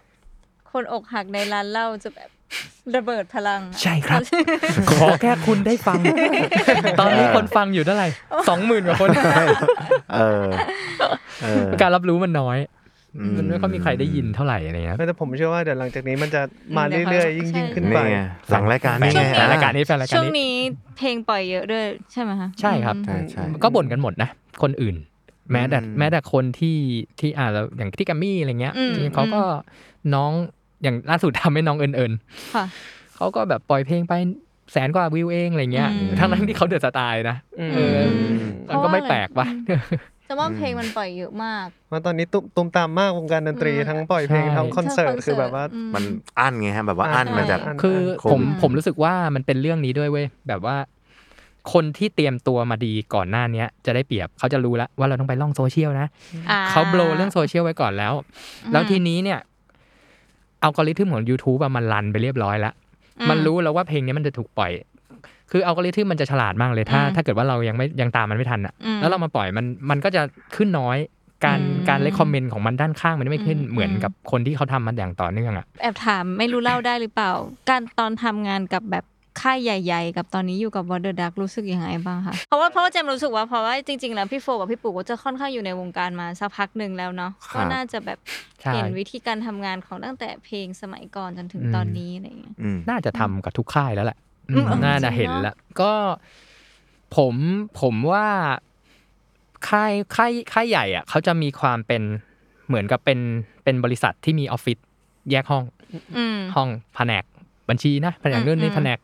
[0.72, 2.28] คนอกหักในร้านเหล้าจะแบบ
[2.96, 4.20] ระเบิดพลังอะใช่ครับ
[4.90, 5.98] ขอแค่คุณได้ฟัง
[7.00, 8.08] ตอนนี้คนฟังอยู่เท่าไหร่
[8.48, 9.08] สองหมื่นกว่าคน
[10.14, 10.46] เออ
[11.42, 12.58] เออการรับรู้มันน้อย
[13.18, 16.42] อืมันไม่ค่อยมีใครได้ยินเท่าไหร่อะไรเงี้ย แต่ผมเชื่อว่าเดี๋ยวหลังจากนี้มันจะ
[16.76, 18.18] มาเรื่อยๆ ยิ่งยิ่งขึ้นไป นี่ไง
[18.50, 20.54] หลังรายการนี่แฟไงนรายการนี้แฟนรายการช่วงนี้ นี้
[20.96, 24.28] เพลงปล่อยเยอะด้วยใช่ไหมคะ ใช่ครับ ใช่ใช่ ก็บ่นกันหมดนะ
[24.62, 24.96] คนอื่น
[25.52, 26.76] แม้แต่อืมแม้แต่คนที่
[27.20, 29.42] ที่อ่าแล้วอย่างที่กัมมี่อะไรเงี้ยอืมที่เขาก็
[30.14, 30.32] น้อง
[30.82, 32.12] อย่างล่าสุดทำให้น้องเอิญเอิญ
[32.54, 32.64] ค่ะ
[33.16, 34.12] เขาก็แบบปล่อยเพลงไป
[34.72, 37.98] แสนกว่าวิวเองอะไรเงี้ยอืมทั้งนั้นที่เขาเดือดสไตล์นะอืมเออ
[38.68, 39.46] มันก็ไม่แปลกปะ
[40.26, 46.04] แต่ว่าเพลงมันปล่อยเยอะมากว่าตอนนี้ตุ้มตุ้มตามมากวงการดนตรีอืมทั้งปล่อยเพลงใช่ทั้งคอนเสิร์ตทั้งคือแบบว่าอืมัน
[46.38, 50.76] อั้นไงฮะแบบว่าอั้นใช่มาจากอั้นคือโควิดผมผมรู้สึกว่ามันเป็นเรื่องนี้ด้วยเว้ยแบบว่า
[51.72, 56.08] คนที่เตรียมตัวมาดีก่อนหน้าเนี้ยจะได้เปรียบเขาจะรู้แล้วว่าเราต้องไปล่องโซเชียลนะ
[56.50, 58.12] อ่เขาโบลเรื่องโซเชียลไว้ก่อนแล้ว
[58.72, 59.38] แล้วทีนี้เนี่ย
[60.62, 62.74] อัลกอริทึมของ YouTube อะมันรันไปเรียบร้อยแล้ว
[63.30, 64.72] มันรู้แล้วว่าเพลงนี้มันจะถูกปล่อย
[65.50, 70.22] คืออัลกอริทึมมันจะฉลาดมากเลยถ้าอืมถ้าเกิดว่าเรายังไม่ยังตามมันไม่ทันอะอืมแล้วเรามาปล่อยมันมันก็จะ
[70.56, 70.98] ขึ้นน้อย
[71.44, 77.30] การอืมการเลคคอมเมนต์ของมันด้านข้างมันไม่ขึ้นอืมเหมือนกับคนที่เขาทำมันอย่างต่อเนื่องอะแอบถามไม่รู้เล่าได้หรือเปล่า
[77.68, 79.04] การตอนทำงานกับแบบ
[79.40, 88.18] ค่ายใหญ่ ๆ กับตอนนี้อยู่กับวอเดอร์ดักรู้สึกยังไงบ้างคะเพราะว่าเพราะว่าเจมรู้สึกว่าเพราะว่าจริงๆแล้วพี่โฟกับพี่ปู่ก็จะค่อนข้างอยู่ในวงการมาสักพักหนึ่งแล้วเนาะครับก็น่าจะแบบ
[88.62, 94.18] ใช่ เห็นวิธีการทำงานของตั้งแต่เพลงสมัยก่อนจนถึงอืมตอนนี้อะไรอย่างเงี้ย อืม น่าจะทำกับทุกค่ายแล้วแหละ
[94.50, 95.92] อืมอืมน่าจะจริงเนอะเห็นแล้ว ก็
[97.16, 97.34] ผม
[97.80, 98.26] ผมว่า
[99.68, 102.02] ค่ายค่ายค่ายใหญ่อะเขาจะมีความเป็น
[102.66, 103.18] เหมือนกับเป็น
[103.64, 104.78] เป็นบริษัทที่มีออฟฟิศ
[105.30, 105.64] แยกห้อง
[106.16, 107.24] อืม ห้องแผนก
[107.68, 108.98] บัญชีนะแผนกนู่นนี่อืมแผนก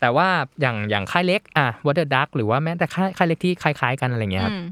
[0.00, 0.28] แต่ว่า
[0.60, 4.66] อย่างอย่างค่ายเล็กอะ What The Duck หรือว่าแม้แต่ค่ายค่ายเล็กที่คล้ายๆกันอะไรเงี้ยครับอืม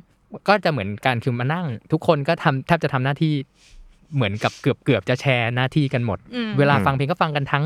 [0.49, 3.35] ก็จะเหมือนการคือมานั่ง ทุกคนก็ทำแทบจะทำหน้าที่
[4.15, 7.65] เหมือนกับเกือบเกือบจะแชร์หน้าที่กันหมดอืมเวลาฟังเพลงก็ฟังกันทั้ง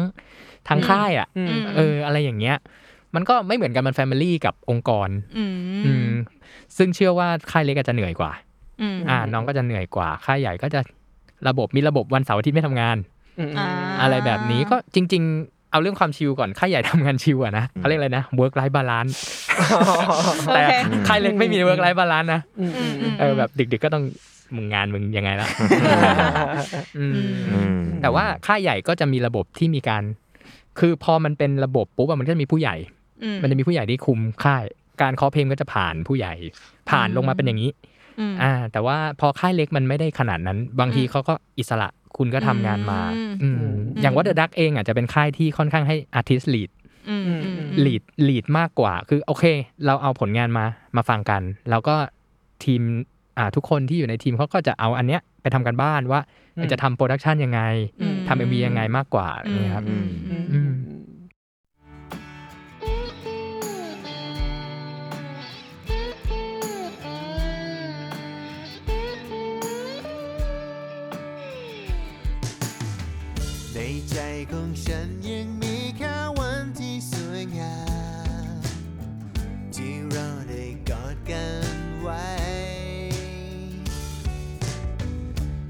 [0.69, 2.57] ทั้งค่ายอะอืมเออ อะไรอย่างเงี้ย
[3.15, 5.55] มันก็ไม่เหมือนกันมัน family กับองค์กรอืม
[5.87, 6.09] อืม
[6.77, 8.33] ซึ่งเชื่อว่าค่ายเล็กอาจจะเหนื่อยกว่า
[8.81, 10.81] อืมอ่า น้องก็จะเหนื่อยกว่า ค่ายใหญ่ก็จะ
[11.49, 12.97] ระบบมีระบบวันเสาร์อาทิตย์ไม่ทำงาน
[13.39, 13.69] อืมอ่า
[14.03, 19.13] อะไรแบบนี้ก็จริง ๆ เอาเรื่องความชิลก่อนค่ายใหญ่ทำงานชิลอะนะเขาเรียกอะไรนะ work life balance
[20.55, 20.73] แต่โอเค
[21.09, 24.05] ค่ายเล็กไม่มี work life balance นะอืมอืมอืมเออแบบดึก ๆ ก็ต้อง
[24.57, 25.49] มึงงานมึงยังไงล่ะ
[26.99, 27.13] อืม
[27.53, 30.03] อืมแต่ว่าค่ายใหญ่ก็จะมีระบบที่มีการ
[30.79, 32.77] คือพอมันเป็นระบบปุ๊บอะมันก็จะมีผู้ใหญ่
[33.25, 34.65] อืมมันจะมีผู้ใหญ่ที่คุมค่าย
[35.03, 36.35] การเคาะเพลงก็จะผ่านผู้ใหญ่
[36.91, 37.71] ผ่านลงมาเป็นอย่างนี้
[38.21, 46.71] อืมอ่า แต่ว่าพอค่ายเล็กมันไม่ได้ขนาดนั้น บางทีอืมเขาก็อิสระ คุณก็ทำงานมาอืมอืมอย่าง What The Duck เองอะจะเป็นค่ายที่ค่อนข้างให้ artist lead
[47.09, 49.45] อืมอืมอืม lead lead มากกว่า คือโอเค
[49.87, 50.65] เราเอาผลงานมา
[50.97, 51.97] มาฟังกัน แล้วก็
[52.65, 52.83] ทีม
[53.39, 56.21] อ่าทุกคนที่อยู่ในทีมเขาก็จะเอาอันเนี้ยไปทำการบ้านว่า
[56.57, 57.61] อืมจะทำ production ยังไง
[58.03, 59.85] อืมทำ MV ยังไงมากกว่าอย่างเงี้ยครับ
[73.97, 74.21] ในใจ
[74.53, 77.77] ของฉันยังมีแค่วันที่สวยงา
[78.57, 78.61] ม
[79.75, 82.27] ที่เราได้กอดกันไว้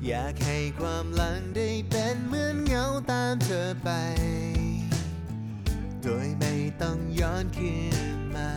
[0.07, 3.91] อยากให้ความหลังได้เป็นเหมือนเงาตามเธอไป
[6.03, 7.75] โดยไม่ต้องย้อนคื
[8.19, 8.51] นมา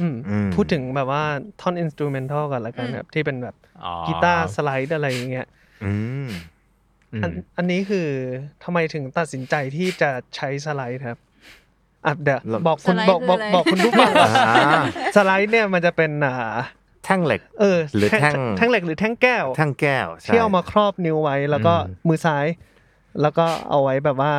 [0.00, 1.24] อืมอืม พูดถึงแบบว่า
[1.60, 3.54] ท่อนอินสตูเมนทัลก่อนละกันครับ ที่เป็นแบบ
[3.84, 5.46] อ๋อกีตาร์สไลด์อะไรอย่างเงี้ย
[5.86, 5.94] อื
[6.26, 6.30] ม
[7.14, 8.08] อืมอันอันนี้คือ
[8.64, 11.18] ทำไมถึงตัดสินใจที่จะใช้สไลด์ครับ
[12.06, 14.82] อะเดี๋ยวเราบอกคุณสไลด์บอกบอกคืออะไรบอกคุณผู้ฟังก่อนอ่า
[15.16, 16.36] สไลด์เนี่ยมันจะเป็นอ่า
[17.04, 22.46] แท่งเหล็กเออหรือแท่งแท่งเหล็กหรือแท่งแก้วแท่งแก้วใช่ที่เอามาครอบนิ้วไว้แล้วก็อืมมือซ้าย
[23.22, 24.32] แล้วก็เอาไว้แบบว่า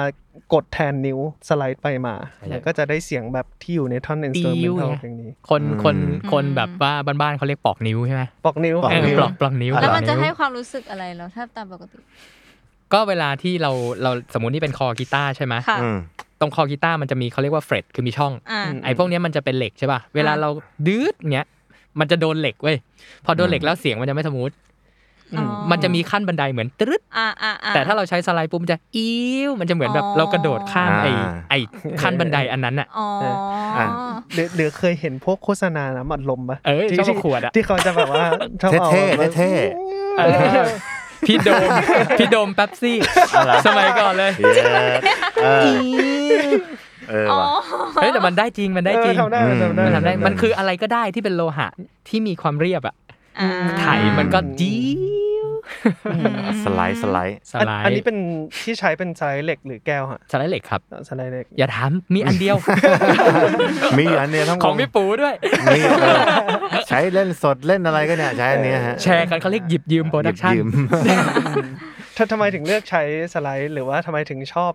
[0.54, 5.96] กดแทนนิ้วสไลด์ไปมาใช่แล้วก็จะได้เสียงแบบที่อยู่ในท่อนอินสตูเมนทัลเพลงนี้ คนคน
[6.32, 11.98] คนแบบว่าบ้านๆเขาเรียกปอกนิ้วใช่ไหมปอกนิ้วเออปลอกปลอกนิ้วแล้วมันปจะอกให้วความรู้สึกอะไรเหรอถ้าตามปกติ
[12.94, 13.72] ก็เวลาที่เรา
[14.04, 15.98] เราสมมตินี่เป็นคอกีตาร์ใช่ไหมค่ะ อืม
[16.40, 20.50] ตรงคอกีตาร์มันจะมีเขาเรียกว่าเฟรดคือมีช่อง อ่า ไอ้พวกเนี้ยมันจะเป็นเหล็กใช่ป่ะ เวลาเรา
[20.88, 21.48] ดื้อเงี้ย
[22.00, 22.78] มันจะโดนเหล็กเว้ย
[23.26, 24.52] พอโดนเหล็กแล้วเสียงมันจะไม่สมูท
[25.38, 29.16] อ๋อ มันจะมีขั้นบันไดเหมือนตรึด อ่าอ่าอ่แต่ถ้าเราใช้สไลด์ปุ๊บมันจะอิ้
[29.48, 31.60] วมันจะเหมือนแบบอ๋อ เรากระโดดข้ามไอ้อ่า ไอ้
[32.02, 33.08] ขั้นบันไดอันนั้นอะ อ๋อ
[33.78, 33.86] อะ
[34.34, 38.26] หรือหรือเคยเห็นพวกโฆษณาน้ำอัดลมปะเอ้ยที่ชอบเอาขวดอะ ที่เขาจะแบบว่า
[38.62, 39.52] ชอบเอาเท่ๆแบบเท่
[40.18, 40.22] เอ
[40.64, 40.66] อ
[41.28, 41.70] พี่โดม
[42.20, 42.98] พี่โดมแป๊บซี่
[43.68, 44.64] สมัยก่อนเลยๆเย้
[45.44, 45.68] เออ
[47.10, 51.68] เอออ๋อว่ะเฮ้ยแต่มันได้จริงมันได้จริงเออทำได้มันทำได้มันทำได้มันคืออะไรก็ได้ที่เป็นโลหะ
[52.10, 52.96] ที่มีความเรียบอะ
[53.40, 53.86] อ่าไถ
[54.20, 54.80] มันก็จี๊
[55.24, 55.25] ว
[56.64, 58.18] สไลด์สไลด์สอันไลด์อันนี้เป็น
[58.64, 62.58] ที่ใช้เป็นสไลด์เหล็กหรือแก้วฮะสไลด์เหล็กครับสไลด์เหล็กอย่าถามมีอันเดียว
[63.98, 65.36] มีอยู่อันเนี้ยทั้งวของพี่ปูด้วย
[65.74, 66.20] มีเออ
[66.88, 70.68] ใช้เล่นสดเล่นอะไรก็เนี่ยใช้อันเนี้ยฮะแชร์กันเขาเรียกหยิบยืม production หยิบยืม
[72.18, 74.72] ถ้าทำไมถึงเลือกใช้สไลด์หรือว่าทำไมถึงชอบ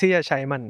[0.00, 0.62] ที่จะใช้มัน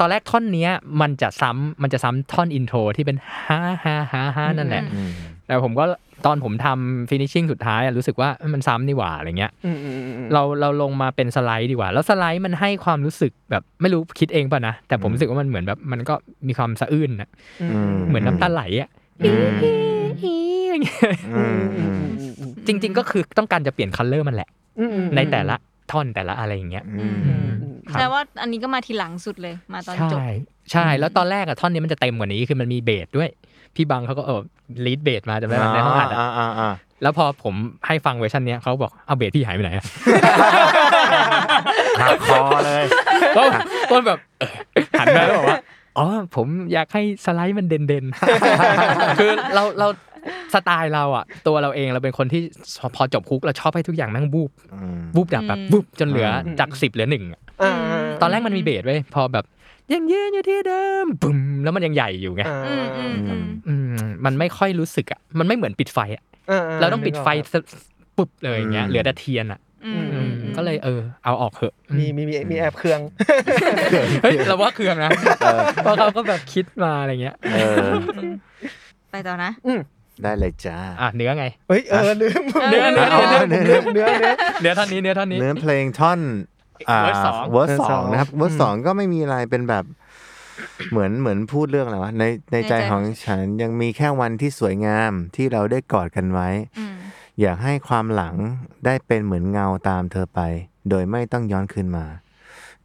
[0.00, 0.70] ตอนแรกท่อนเนี้ย
[1.00, 3.16] มันจะซ้ำมันจะซ้ำท่อน intro ที่เป็น
[3.46, 5.10] ฮ่าฮ่าฮ่าฮ่านั่นแหละอืม
[5.46, 5.84] แต่ผมก็
[6.26, 16.14] ตอนผมทำ finishing สุดท้ายอะรู้สึกว่าเอ้ยมันซ้ำนี่หว่าอะไรเงี้ยอืมอืมอืมอืมเราเราลงมาเป็นสไลด์ดีกว่า แล้วสไลด์มันให้ความรู้สึกแบบไม่รู้คิดเองป่ะนะ แต่ผมรู้สึกว่ามันเหมือนแบบมันก็
[16.48, 17.28] มีความสะอื้นอะ
[17.62, 18.88] อืมเหมือนน้ำตาไหลอะ
[19.24, 19.56] อืม
[20.70, 20.98] อย่างเงี้ย
[21.36, 25.56] อืมอือืมมอืมอืมอืมจริง ๆ ก็คือต้องการจะเปลี่ยนคัลเลอร์มันแหละอืมอืมในแต่ละ
[25.92, 27.46] ท่อนแต่ละอะไรอย่างเงี้ยอืมอืม
[27.92, 30.26] ครับแต่ว่าอันนี้ก็มาทีหลังสุดเลยมาตอนจบใช่
[30.72, 33.30] ใช่ แล้วตอนแรกอะท่อนนี้มันจะเต็มกว่านี้คือมันมีเบสด้วย
[33.76, 34.40] พี่บังเขาก็เออ
[34.86, 37.54] ลีดเบสมาจำได้ไหมในห้องอัดอะอ่าอ่าอ่าแล้วพอผม
[37.86, 39.84] ให้ฟังเวอร์ชันเนี้ยเขาบอกเอาเบสพี่หายไปไหนอะ
[42.00, 42.84] หักคอเลย
[43.36, 43.42] ก็
[43.90, 44.50] ก็แบบเออ
[45.00, 45.60] หันมาแล้วบอกว่า
[45.98, 46.06] อ๋อ
[46.36, 49.88] ผมอยากให้สไลด์มันเด่นๆคือเราเรา
[50.54, 52.42] สไตล์เราอะตัวเราเองเราเป็นคนที่
[52.96, 57.74] พอจบคุกเราชอบให้ทุกอย่างแม่งบูบอืมบูบดับแบบบูบจนเหลืออมจากสิบเหลือหนึ่งอะอ่า
[58.20, 59.44] ตอนแรกมันมีเบสไว้ยพอแบบ
[59.92, 63.74] ยังยืนอยู่ที่เดิมบึ้มแล้วมันยังใหญ่อยู่ไงอ่าอืมอืมอืมอื
[64.06, 66.22] มมันไม่ค่อยรู้สึกอะมันไม่เหมือนปิดไฟอะ
[66.80, 67.54] เราต้องปิดไฟส
[68.16, 73.00] ปุ๊บเลยอย่างเงี้ยอืมเหลือแต่เทียนอะอืมอือืมมก็เลยเออ เอาออกเถอะมีมีมีมีแอบเครื่อง
[74.22, 75.10] เฮ้ยเราว่าเครื่องนะ
[75.82, 77.90] เพราะเขาก็แบบคิดมาอะไรเงี้ยเออ
[79.10, 79.50] ไปต่อนะ
[80.22, 83.20] ได้เลยจ้าอะเนื้อไงเฮ้ยเออลืมเนื้อเนื้ออ๋อ
[83.50, 86.20] เนื้อเนื้อเนื้อเนื้อเนื้อท่อนนี้เนื้อท่อนนี้เนื้อเพลงท่อน
[86.90, 89.84] อ่า verse สอง verse สองเวอร์สสองนะครับ verse สองก็ไม่มีอะไรเป็นแบบ
[90.90, 96.96] เหมือนเหมือนพูดเรื่องอะไรวะในในใจในใจของฉันยังมีแค่วันที่สวยงามที่เราได้กอดกันไว้อืม
[97.40, 98.34] อยากให้ความหลัง
[98.84, 100.40] ได้เป็นเหมือนเงาตามเธอไป
[100.90, 102.06] โดยไม่ต้องย้อนคืนมา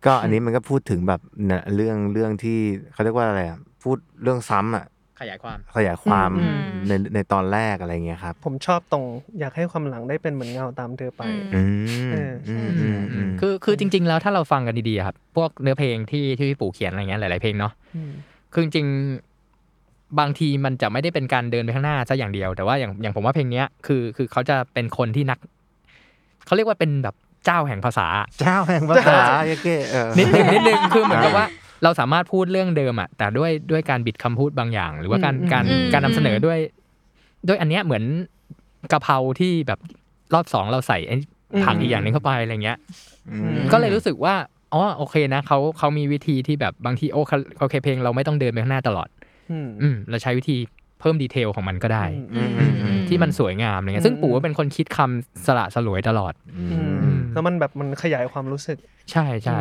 [0.06, 2.60] ก็อันนี้มันก็พูดถึงแบบเนี่ยเรื่องเรื่องที่
[2.92, 4.86] เขาเรียกว่าอะไรอะพูดเรื่องซ้ำอะ
[5.20, 9.04] ขยายความขยายความอืม ในในตอนแรกอะไรเงี้ยครับผมชอบตรง
[9.40, 11.62] อยากให้ความหลังได้เป็นเหมือนเงาตามเธอไป อืมอื
[12.08, 18.12] มเอออืมอืมอืม คือคือจริง ๆ แล้วถ้าเราฟังกันดีๆอะครับ พวกเนื้อเพลงที่ที่พี่ปู่เขียนอะไรเงี้ยหลายๆเพลงเนาะ อืม
[18.54, 25.40] คือจริงๆบางทีมันจะไม่ได้เป็นการเดินไปข้างหน้าซะอย่างเดียว แต่ว่าอย่างอย่างผมว่าเพลงเนี้ยคือคือเขาจะเป็นคนที่นัก
[26.46, 28.08] เขาเรียกว่าเป็นแบบเจ้าแห่งภาษา
[28.40, 31.46] เจ้าแห่งภาษาเยเก้เออ นิดนึงนิดนึงคือเหมือนกับว่า
[31.84, 36.60] เราสามารถพูดเรื่องเดิมอะแต่ด้วยด้วยการบิดคำพูดบางอย่าง หรือว่าการอืมการอืมการนำเสนอด้วย
[37.48, 38.04] ด้วยอันเนี้ยเหมือน
[38.92, 39.80] กะเพราที่แบบ
[40.34, 41.16] รอบสองเราใส่ไอ้
[41.64, 42.78] ผักอีกอย่างหนึงเข้าไปอะไรเงี้ย
[43.30, 44.36] อืมก็เลยรู้สึกว่า
[44.74, 49.08] อ๋อโอเคนะเขาเขามีวิธีที่แบบบางทีโอเคโอเคเพลงเราไม่ต้องเดินไปข้างหน้าตลอด
[49.52, 50.58] อืมอืมเราใช้วิธี
[51.00, 52.04] เพิ่มดีเทลของมันก็ได้
[52.36, 56.80] อืมอืมอืมที่มันสวยงามอะไรเงี้ยซึ่งปู่ก็เป็นคนคิดคำสละสลวยตลอดอือื
[57.16, 58.78] มมแล้วมันแบบมันขยายความรู้สึก
[59.12, 59.60] ใช่ใช่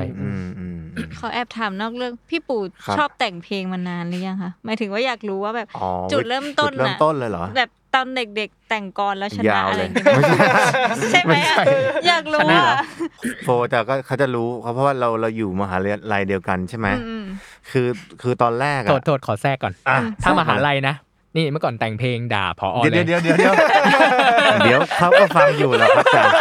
[0.96, 10.54] อืมอืมเขาแอบถามนอกเรื่องพี่ปู่ครับชอบแต่งเพลงมานานหรือยังคะหมายถึงว่าอยากรู้ว่าแบบอ๋อจุดเริ่มต้นจุดเริ่มน่ะต้นเลยเหรอแบบตอนเด็กๆแต่งกรแล้วชนะยาวอะไรเลยอย่างเงี้ย
[11.12, 11.56] ใช่ไหมอะ
[12.08, 12.64] อยากรู้ว่า
[13.44, 15.76] โฟแต่ก็เขาจะรู้เขาเพราะว่าเราเราอยู่มหา
[16.12, 17.24] ลัยเดียวกันใช่ไหมอืม
[17.70, 17.88] คือ
[18.22, 20.94] คือตอนแรกโทอะษโทษขอแทรกก่อนอะถ้ามหาลัยนะ
[21.36, 23.54] นี่เมื่อก่อนแต่งเพลงด่าพอเดี๋ยวเลยเดี๋ยวเดี๋ยวเดี๋ยว
[24.64, 26.32] เดี๋ยวเขาก็ฟังอยู่แหล้วครับอาจารย์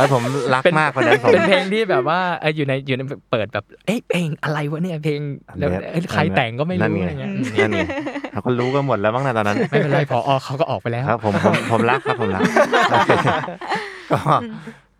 [0.00, 0.22] แล้วผม
[0.54, 5.20] รักมากคนนั้นผมเป็นเพลงที่แบบว่าเอออยู่ในอยู่ในเปิดแบบเอ๊ะเพลงอะไรวะเนี่ยเพลง
[5.58, 7.82] แล้วเอ้ยใครแต่งก็ไม่นั่นรู้ไงอะไรเงี้ยนั่นไง
[8.32, 12.42] ทเขาก็รู้กันหมดแล้วบ้างนะตอนนั้น ไม่เป็นไรพออเขาก็ออกไปแล้วครับผมผมผมรักครับผมรัก
[12.90, 13.10] โอเค
[14.12, 14.18] ก็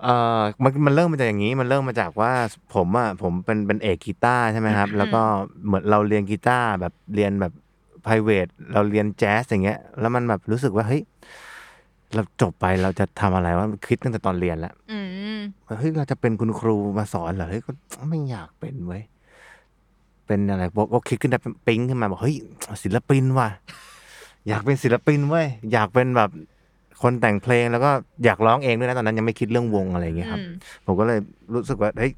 [0.04, 0.08] เอ
[0.38, 2.32] อมันมันเริ่มมาจากอย่างนี้มันเริ่มมาจากว่า
[2.74, 5.22] ผมอะผมเป็นเป็นเอกกีตาร์ใช่ไหมครับ แล้วก็
[5.66, 7.52] เหมือนเราเรียนกีตาร์แบบเรียนแบบ
[8.06, 11.02] p r i v a t เราเรียนแจ๊สอย่างเงี้ยแล้วมันแบบรู้สึกว่าเฮ้ย
[12.14, 15.00] เราจบไปเราจะทำอะไรว่าคิดตั้งแต่ตอนเรียนแล้วอื
[15.36, 15.40] ม
[15.78, 17.70] เฮ้ยเราจะเป็นคุณครูมาสอนเหรอเฮ้ยก็
[18.08, 19.02] ไม่อยากเป็นเว้ย
[20.26, 22.36] เป็นอะไรบอกว่าคิดขึ้นได้ปิ๊งขึ้นมาบอกเฮ้ย
[22.82, 23.48] ศิลปินว่ะ
[24.48, 26.30] อยากเป็นศิลปินเว้ยอยากเป็นแบบ
[27.02, 27.90] คนแต่งเพลงแล้วก็
[28.24, 30.54] อยากร้องเองด้วยนะตอนนั้นยังไม่คิดเรื่องวงอะไรอย่างเงี้ยครับอืม
[30.86, 31.18] ผมก็เลย
[31.54, 32.12] รู้สึกว่าเฮ้ย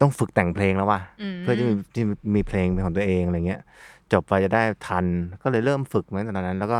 [0.00, 2.04] ต้องฝึกแต่งเพลงแล้วว่ะอืมเพื่อที่มีที่
[2.34, 3.60] มีเพลงเป็นของตัวเองอะไรเงี้ย
[4.12, 5.04] จบไปจะได้ทัน
[5.42, 6.78] ก็เลยเริ่มฝึกมาตั้งแต่ตอนนั้น แล้วก็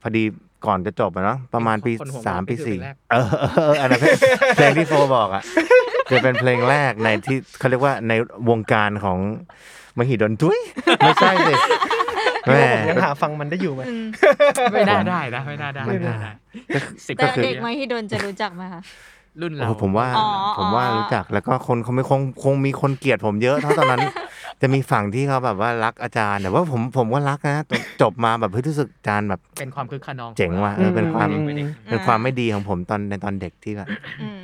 [0.00, 0.24] พอดี
[0.66, 4.16] ก่อนจะจบอะเนาะประมาณปีคนหัวสามมันปีคือสี่เพลงแรก เออเออเอออันนั้นเพลง
[4.56, 5.42] เพลงที่โฟบอกอะ
[6.10, 8.12] จะเป็นเพลงแรกในที่เขาเรียกว่าใน
[8.50, 9.18] วงการของ
[9.98, 10.58] มหิดลทุย
[10.98, 11.54] ไม่ใช่สิ
[12.46, 13.82] พี่แม่ว่าผมยังหาฟังมันได้อยู่ไหม
[14.72, 16.30] ไม่น่าได้นะไม่น่าได้ไม่น่าได้
[17.06, 18.80] สิบแต่ก็คือ เด็กมาที่โดนจะรู้จักไหมคะ
[19.40, 20.26] รุ่นโอ้เราโหผมว่าอ๋อ
[20.58, 24.00] ผมว่าอ๋อ รู้จักแล้วก็คนเขาไม่คงคงมีคนเกลียดผมเยอะเท่าตอนนั้น
[24.60, 27.64] จะมีฝั่งที่เขาแบบว่ารักอาจารย์ แต่ว่าผมผมก็รักนะ
[28.02, 31.58] จบมาแบบเฮ้ยรู้สึกอาจารย์แบบเป็นความคึกขนองเจ๋งว่ะเออเป็นความอืม
[31.90, 33.88] เป็นความไม่ดีของผมตอนในตอนเด็กที่แบบ
[34.22, 34.40] อืม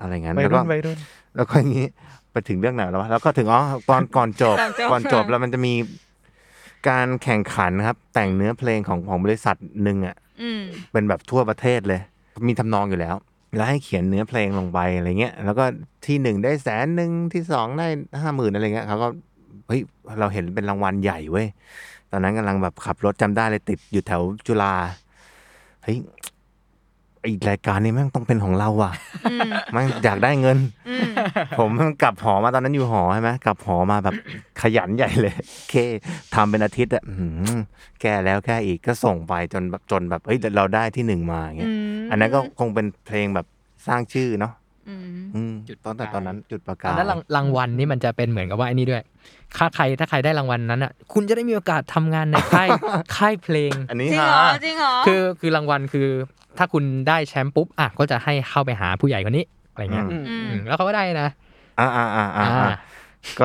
[0.00, 0.98] อะไรงั้นวัยแล้วรุ่ก็นวัยรุ่น
[1.36, 1.86] แล้วก็อย่างนี้
[2.32, 5.74] ไปถึงเรื่องไหนแล้ววะแล้วก็ถึงอ๋อตอนก่อนจบก่อนจบ ก่อนจบแล้วมันจะมี
[6.88, 10.62] การแข่งขันครับ แต่งเนื้อเพลงของของบริษัทหนึ่งอะ อืม
[10.92, 12.00] เป็นแบบทั่วประเทศเลย
[12.48, 13.16] มีทำนองอยู่แล้ว
[13.56, 15.64] แล้วให้เขียนเนื้อเพลงลงไปอะไรเงี้ย แล้วก็
[16.06, 17.86] ที่หนึ่งได้แสนหนึ่งที่สองได้
[18.20, 19.08] ห้าหมื่นอะไรเงี้ยเขาก็
[19.68, 19.80] เฮ้ย
[20.20, 21.46] เราเห็นเป็นรางวัลใหญ่เว้ย
[22.10, 24.74] ตอนนั้นกำลังแบบขับรถจำได้เลยติดอยู่แถวจุฬา
[25.84, 25.98] เฮ้ย
[27.22, 28.92] ไอรายการนี้แม่งต้องเป็นของเราว่ะ
[29.24, 30.58] อืมแมันอยากได้เงิน
[30.88, 31.10] อืม
[31.58, 31.70] ผม
[32.02, 34.14] กลับหอมาตอนนั้นอยู่หอใช่ไหมกลับหอมาแบบ
[34.60, 35.34] ขยันใหญ่เลย
[35.70, 35.74] เค
[36.34, 37.58] ทำเป็นอาทิตย์อะอื้อหือ
[38.00, 41.70] แก้แล้วแก้อีกก็ส่งไปจนแบบจนแบบเฮ้ยเราได้ที่หนึ่งมาอย่างเงี้ย
[42.10, 43.46] อันนั้นก็คงเป็นเพลงแบบ
[43.86, 44.52] สร้างชื่อเนาะ
[44.88, 45.02] อืม
[45.34, 49.02] อืมตอนแต่ตอนนั้นจุดประตกาอนยนั้นรางรางวัลนี่มันจะเป็นเหมือนกับว่าไอ้นี่ด้วย
[49.56, 52.68] ถ้าใครถ้าใครได้รางวัลนั้นอะ คุณจะได้มีโอกาสทำงานในค่าย
[53.16, 56.08] ค่ายเพลง อันนี้จริงฮะเหรอจริงเหรอคือคือรางวัลคือ
[56.58, 61.28] ถ้าคุณได้แชมป์ปุ๊บอะก็จะให้เข้าไปหาผู้ใหญ่คนนี้อะไรเงี้ยอืมอืมอืมแล้วเขาก็ได้นะ
[61.80, 62.68] อ่าอ่าอ่าอ่าอ่า
[63.38, 63.44] ก็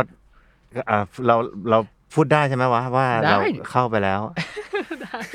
[0.75, 0.97] ก็อ่า
[1.27, 1.35] เรา
[1.69, 1.77] เรา
[2.15, 3.39] พูดได้ใช่ไหมวะว่าได้เรา
[3.71, 4.21] เข้าไปแล้ว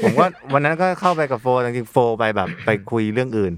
[0.03, 3.55] ผมว่าวันนั้นก็เข้าไปกับโฟจริงๆโฟไปแบบไปคุยเรื่องอื่น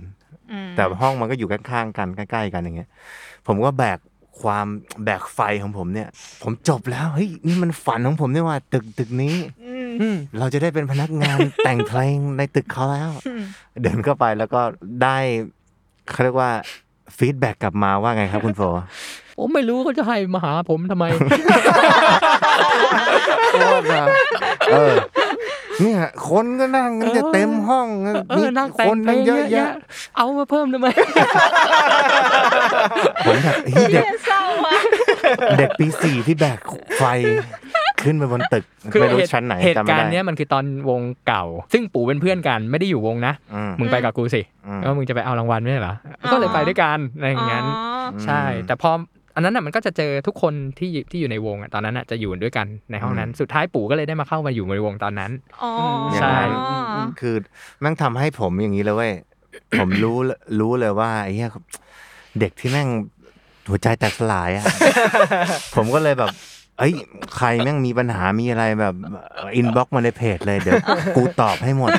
[0.52, 2.88] อืมแต่ห้องมันก็อยู่ข้างๆกันใกล้ๆกันอย่างเงี้ย
[3.46, 3.98] ผมก็แบก
[4.42, 4.66] ความ
[5.04, 6.08] แบกไฟของผมเนี่ย
[6.42, 9.36] ผมจบแล้วเฮ้ยนี่มันฝันของผมนี่หว่า ตึกตึกนี้
[10.00, 13.10] อืมเราจะได้เป็นพนักงานแต่งเพลงในตึกเขาแล้ว
[13.82, 14.60] เดินเข้าไปแล้วก็
[15.02, 15.18] ได้
[16.10, 16.50] เขาเรียกว่า
[17.16, 18.62] feedback กลับมาว่าไงครับคุณโฟ
[19.38, 21.04] ผมไม่รู้เขาจะให้มาหาผมทำไม
[23.50, 24.06] โคตรอะ
[24.72, 24.92] เออ
[25.82, 29.70] เนี่ยคนก็นั่งกันจะเต็มห้องเอมีอนั่งแต่คงนเพลนั่งงเยเยอะอะแยะแยะ
[30.16, 30.86] เอามาเพิ่มทำไม
[33.26, 34.72] ผมแบบเฮ้ยเด็กเศร้าอะ
[35.58, 36.58] เด็กปีสี่ที่แบก
[36.98, 37.04] ไฟ
[38.02, 48.90] ขึ้นไปบนตึกคือไม่รู้เหตุชั้นไหนเหตุจำไม่การได้ณ์เนี้ยมันคือตอนวงเก่า ซึ่งปู่เป็นเพื่อนกันไม่ได้อยู่วงนะอืมมึงไปกับกูสิอืมแล้วมึงจะไปเอารางวัลไม่ใช่เหรออ๋อก็เลยไปด้วยกันอะไรอย่างงั้นอ๋อใช่ แต่พอ
[49.34, 55.72] อันนั้นน่ะมันก็จะเจอทุกคนที่อยู่ที่อยู่ในวงอะตอนนั้นอะจะอยู่ด้วยกันในห้องนั้น สุดท้ายปู่ก็เลยได้มาเข้ามาอยู่ในวงตอนนั้นอ๋อ
[56.20, 56.36] ใช่
[57.20, 57.34] คือ
[57.80, 59.12] แม่งทำให้ผมอย่างนี้เลยเว้ย
[59.78, 60.16] ผมรู้
[60.60, 61.50] รู้เลยว่าไอ้เหี้ย
[62.40, 62.88] เด็กที่แม่ง
[63.68, 64.64] หัวใจแตกสลายอะ
[65.74, 66.30] ผมก็เลยแบบ
[66.78, 66.92] เอ้ย
[67.36, 68.94] ใครแม่งมีปัญหามีอะไรแบบ
[69.56, 70.80] อินบ็อกมาในเพจเลยเดี๋ยว
[71.16, 71.90] กูตอบให้หมด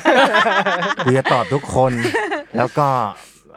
[1.04, 1.92] กูจะตอบทุกคน
[2.58, 2.88] แล้วก็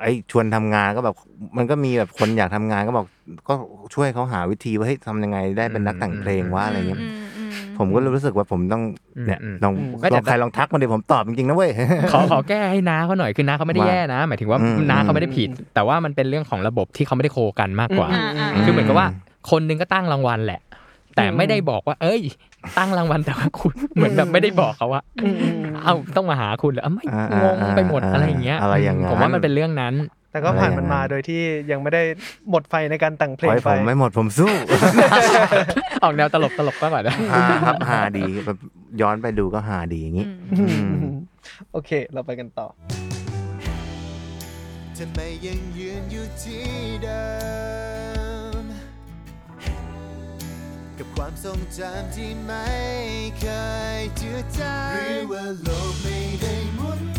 [0.00, 1.14] ไอ้ชวนทำงานก็แบบ
[1.56, 3.06] มันก็มีแบบคนอยากทำงานก็บอก
[3.48, 3.54] ก็
[3.94, 8.82] ช่วยเขาหาวิธีว่าเฮ้ยทำยังไงได้เป็นนักแต่งเพลงว่าอะไรเงี้ยอืมอืมผมก็รู้สึกว่าผมต้อง
[9.26, 11.70] เนี่ยอืมลองไม่แต่ลองใครลองทักมาดิผมตอบจริงๆนะเว้ย
[12.12, 19.08] ขอขอแก้ให้น้าเขาหน่อยคือน้าเขาไม่ได้ว่าแย่นะ หมายถึงว่าอืมน้าเขาไม่ได้ผิด แต่ว่ามันเป็นเรื่องของระบบที่เขาไม่ได้โคกันมากกว่าอ่าอ่าคือเหมือนกับว่า
[19.50, 20.60] คนหนึงก็ตั้งรางวัลแหละ
[21.16, 22.20] แต่ไม่ได้บอกว่า เอ้ย
[22.78, 29.94] ตั้งรางวัลแต่ว่าคุณเหมือนแบบไม่ได้บอกเขาว่าอืมอืมเอาต้องมาหาคุณเหรอไม่อ่างงไปหมดอ่าอะไรอย่างเงี้ยอะไรอย่างนั้นผมว่ามันเป็นเรื่องนั้น
[30.36, 32.02] แต่ก็ผ่านมันมาอะไรอย่างนั้นโดยที่ยังไม่ได้
[32.50, 34.52] หมดไฟในการแต่งเพลงไว้ไปผมไม่หมดผมสู้
[36.02, 38.58] ออกแนวตลกตลกมากกว่านะฮาครับฮาดีแบบ
[39.00, 40.68] ย้อนไปดูก็ฮาดีอย่างนี้อืม
[41.02, 41.16] อืม
[41.72, 42.66] โอเค เราไปกันต่อ
[44.96, 46.66] ทำไมยังยืนอยู่ที่
[47.02, 47.26] เดิ
[48.62, 48.64] ม
[50.98, 52.66] กับความทรงจำที่ไม่
[53.40, 53.46] เค
[53.98, 57.15] ยจืดจางหรือว่าโลกไม่ได้หมุน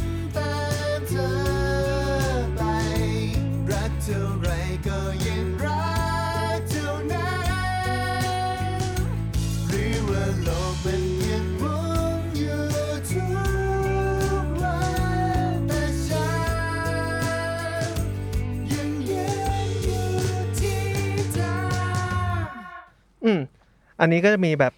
[23.99, 24.73] อันนี้ก็จะมีแบบ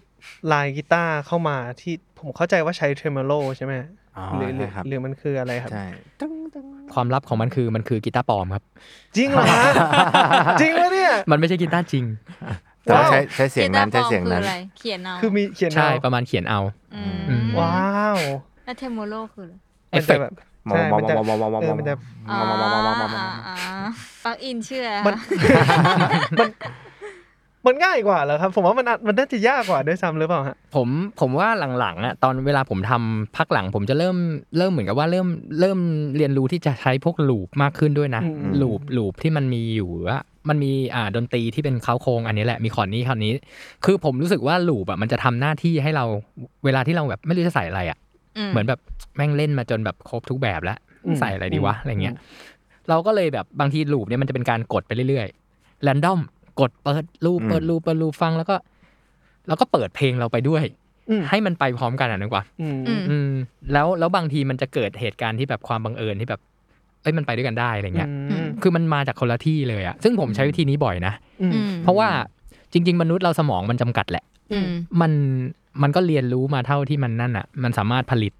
[0.51, 3.73] ลายกีตาร์เข้ามาที่ผมเข้าใจว่าใช้เทรมโลใช่ไหม
[4.17, 5.85] อ๋อหรือหรือใช่ครับหรือมันคืออะไรครับใช่
[6.93, 8.63] ความลับของมันคือมันคือกีตาร์ปลอมครับ
[9.15, 9.63] จริงเหรอฮะ
[10.61, 12.05] จริงไหมเนี่ย มันไม่ใช่กีตาร์จริง
[12.83, 16.59] แต่ว่าว้าวใช้ใช้เสียงนั้นกีตาใช้ร์ปลอมเสียงคือนั้นอะไรเขียนเอาคือมีเขียนใช่เอาประมาณเขียนเอา
[16.95, 18.19] อืมอืมว้าว
[18.65, 19.55] แล้วเทมโมโลคืออะไร
[19.91, 20.33] เอมันฟเฟจะกต์แบบ
[20.69, 21.15] ใช่มันจะ
[21.61, 21.93] เออมันจะ
[22.29, 23.57] อ่าอ่า
[24.25, 25.15] plug-in ชื่ออะไรมัน
[26.61, 26.73] คะ
[27.65, 30.87] มันมันง่ายกว่าเหรอครับ ผมว่ามันอาจมันน่าจะยากกว่าด้วยซ้ำหรือเปล่าฮะผม
[31.19, 34.17] ผมว่าหลังๆอะตอนเวลาผมทำพักหลัง ผมจะเริ่ม
[34.57, 35.27] เริ่มเหมือนกับว่าเริ่ม
[35.59, 35.79] เริ่ม
[36.17, 40.19] เรียนรู้ที่จะใช้พวก loop มากขึ้นด้วยนะอืม loop loop ที่มันมีอยู่ว่า
[40.49, 43.31] มันมีอ่าดนตรีที่เป็นเขาโครงอันนี้แหละมีคอร์ดนี้คอร์ดนี้
[43.85, 46.05] คือผมรู้สึกว่า loop อะมันจะทำหน้าที่ให้เรา
[46.65, 47.97] เวลาที่เราแบบไม่รู้จะใส่อะไรอะ
[48.51, 48.79] เหมือนแบบ
[49.15, 52.15] แม่งเล่นมาจนแบบครบทุกแบบแล้วอืมใส่อะไรดีวะอืมอะไรเงี้ย
[52.89, 56.19] เราก็เลยแบบบางทีลูปเนี่ยมันจะเป็นการกดไปเรื่อยๆแรนดอม
[56.59, 58.55] กดเปิดลูปอืมเปิดลูปเปิดลูปฟังแล้วก็
[59.47, 60.63] แล้วก็เปิดเพลงเราไปด้วย
[61.09, 63.29] อืมให้มันไปพร้อมกันอะนึกว่าอืมอืมอืม
[63.73, 66.41] แล้วแล้วบางทีมันจะเกิดเหตุการณ์ที่แบบความบังเอิญที่แบบ
[67.01, 72.07] เอ้ยมันไปด้วยกันได้อะไรเงี้ยอืมคือมันมาจากคนละที่เลยอะซึ่งผมใช้วิธีนี้บ่อยนะอืมอืมเพราะว่า
[72.73, 74.65] จริง ๆ มนุษย์เราสมองมันจำกัดแหละอืม
[75.01, 75.11] มัน
[75.81, 78.33] มันก็เรียนรู้มาเท่าที่มันนั่นอะ มันสามารถผลิต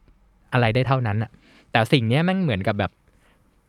[0.53, 1.29] อะไรได้เท่านั้นอะ
[1.71, 2.91] แต่สิ่งเนี้ยแม่งเหมือนกับแบบ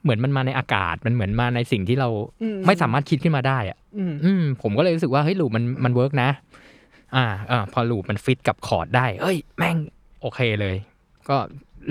[0.03, 2.09] เหมือนมันมาในอากาศมันเหมือนมาในสิ่งที่เรา
[2.43, 6.31] อืมไม่สามารถคิดขึ้นมาได้อะอืมอืมผมก็เลยรู้สึกว่าเฮ้ย loop มันมัน work นะ
[7.17, 9.77] อ่าอ่าพอ loop มันฟิตกับคอร์ดได้ เอ้ย แม่ง
[10.21, 10.77] โอเคเลย
[11.29, 11.37] ก็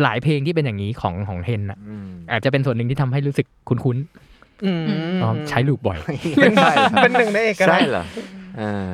[0.04, 3.98] หลายเพลงที่เป็นอย่างนี้ของของ HENS อะอืมอาจจะเป็นส่วนหนึ่งที่ทำให้รู้สึกคุ้น
[4.66, 5.98] อืมๆอ๋อใช้ loop บ่อย
[6.42, 6.54] เป็น
[7.02, 8.26] เป็นหนึ่งในเอกลักษณ์เหรอใช่เออ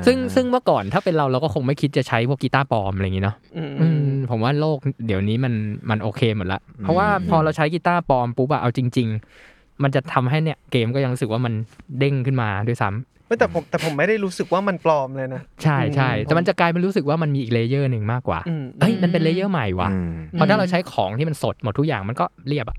[0.06, 4.00] ซึ่งซึ่งเมื่อก่อนถ้าเป็นเราเราก็คงไม่คิดจะใช้พวกกีตาร์ปลอมอะไรอย่างงี้เนาะอืมอืม
[4.30, 5.54] ผมว่าโลกเดี๋ยวนี้มัน
[5.90, 9.08] มันโอเคหมดละ เพราะว่าพอเราใช้กีตาร์ปลอมปุ๊บอะเอาจริง
[9.46, 11.54] ๆ มันจะทำให้เนี่ยเกมก็ยังรู้สึกว่ามัน
[12.00, 22.78] เด้งขึ้นมาด้วยซ้ำไม่แต่ผมแต่ผมไม่ได้รู้สึกว่ามันปลอมเลยนะ ใช่ใช่อืมแต่มันจะกลายเป็นรู้สึกว่ามันมีอีก layer หนึ่งมากกว่าอืมเอ้ยมันเป็น layer ใหม่ว่ะอืมเพราะถ้าเราใช้ของที่มันสดหมดทุกอย่างมันก็เรียบอะ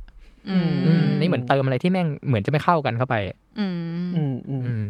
[0.51, 3.15] อืมอืมนี่เหมือนเติมอะไรที่แม่งเหมือนจะไม่เข้ากันเข้าไป
[3.59, 3.67] อื
[4.81, 4.85] ม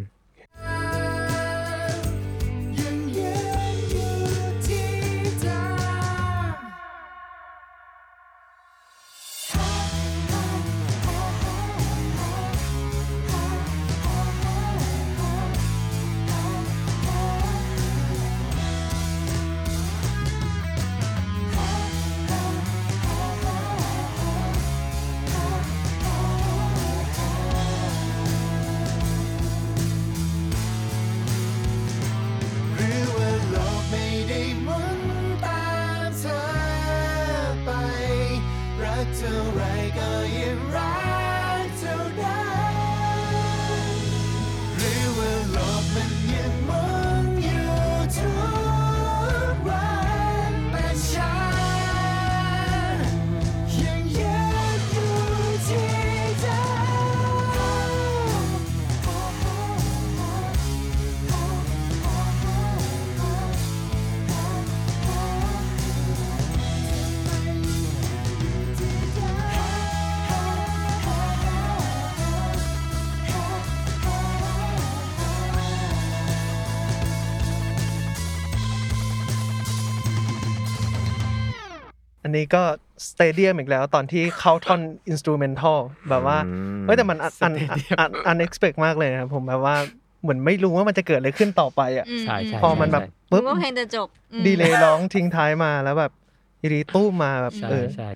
[82.37, 82.63] นนี้ก็
[83.11, 85.79] สเตเดียมอีกแล้ว ตอนที่เข้าท่อนอินสตูเมนทัล
[86.11, 87.53] แบบว่าอืมเฮ้ยแต่มันอันอัน
[88.01, 89.77] อันอันเอ็กซ์เพมากเลยนะครับผมแบบว่า
[90.23, 96.13] เหมือนไม่รู้ว่ามันจะเกิดอะไรขึ้นต่อไปอะใช่ใช่พอมันแบบใช่ปุ๊บก็เพลงจะจบอืมดีเลยร้องทิ้งท้ายมาแล้วแบบ
[96.61, 98.09] อยีรีตู้มมาแบบใช่เออใช่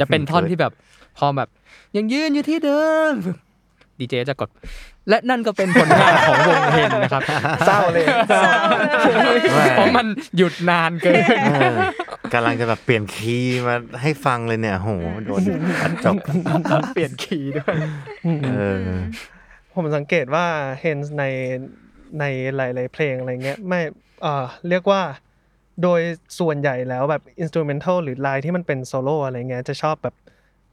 [0.00, 0.72] จะเป็นท่อนที่แบบ
[1.18, 1.48] พอแบบ
[1.96, 3.14] ยังยืนอยู่ที่เดิม
[3.98, 4.48] ดีเจจะกด
[5.08, 7.22] และนั่นก็เป็นผลงานของวงเทนนะครับ
[7.66, 8.42] เศร้าเลยเศร้า
[9.76, 11.14] เพราะมันหยุดนานเกิน
[11.54, 11.76] เออ
[12.34, 14.90] กำลังจะแบบเปลี่ยน key มาให้ฟังเลยเนี่ยโห
[15.24, 15.40] โดน
[15.82, 16.14] อัดจบ
[16.94, 17.74] เปลี่ยน key ด้วย
[18.44, 18.78] เออ
[19.74, 20.46] ผมสังเกตว่า
[20.80, 21.24] HENS ใน
[22.20, 22.24] ใน
[22.56, 23.80] หลาย ๆ เพลงอะไรเงี้ยไม่
[24.22, 25.02] เอ่อเรียกว่า
[25.82, 26.00] โดย
[26.38, 30.14] ส่วนใหญ่แล้วแบบ instrumental หรือลายที่มันเป็นโซโล่อะไรเงี้ยจะชอบแบบ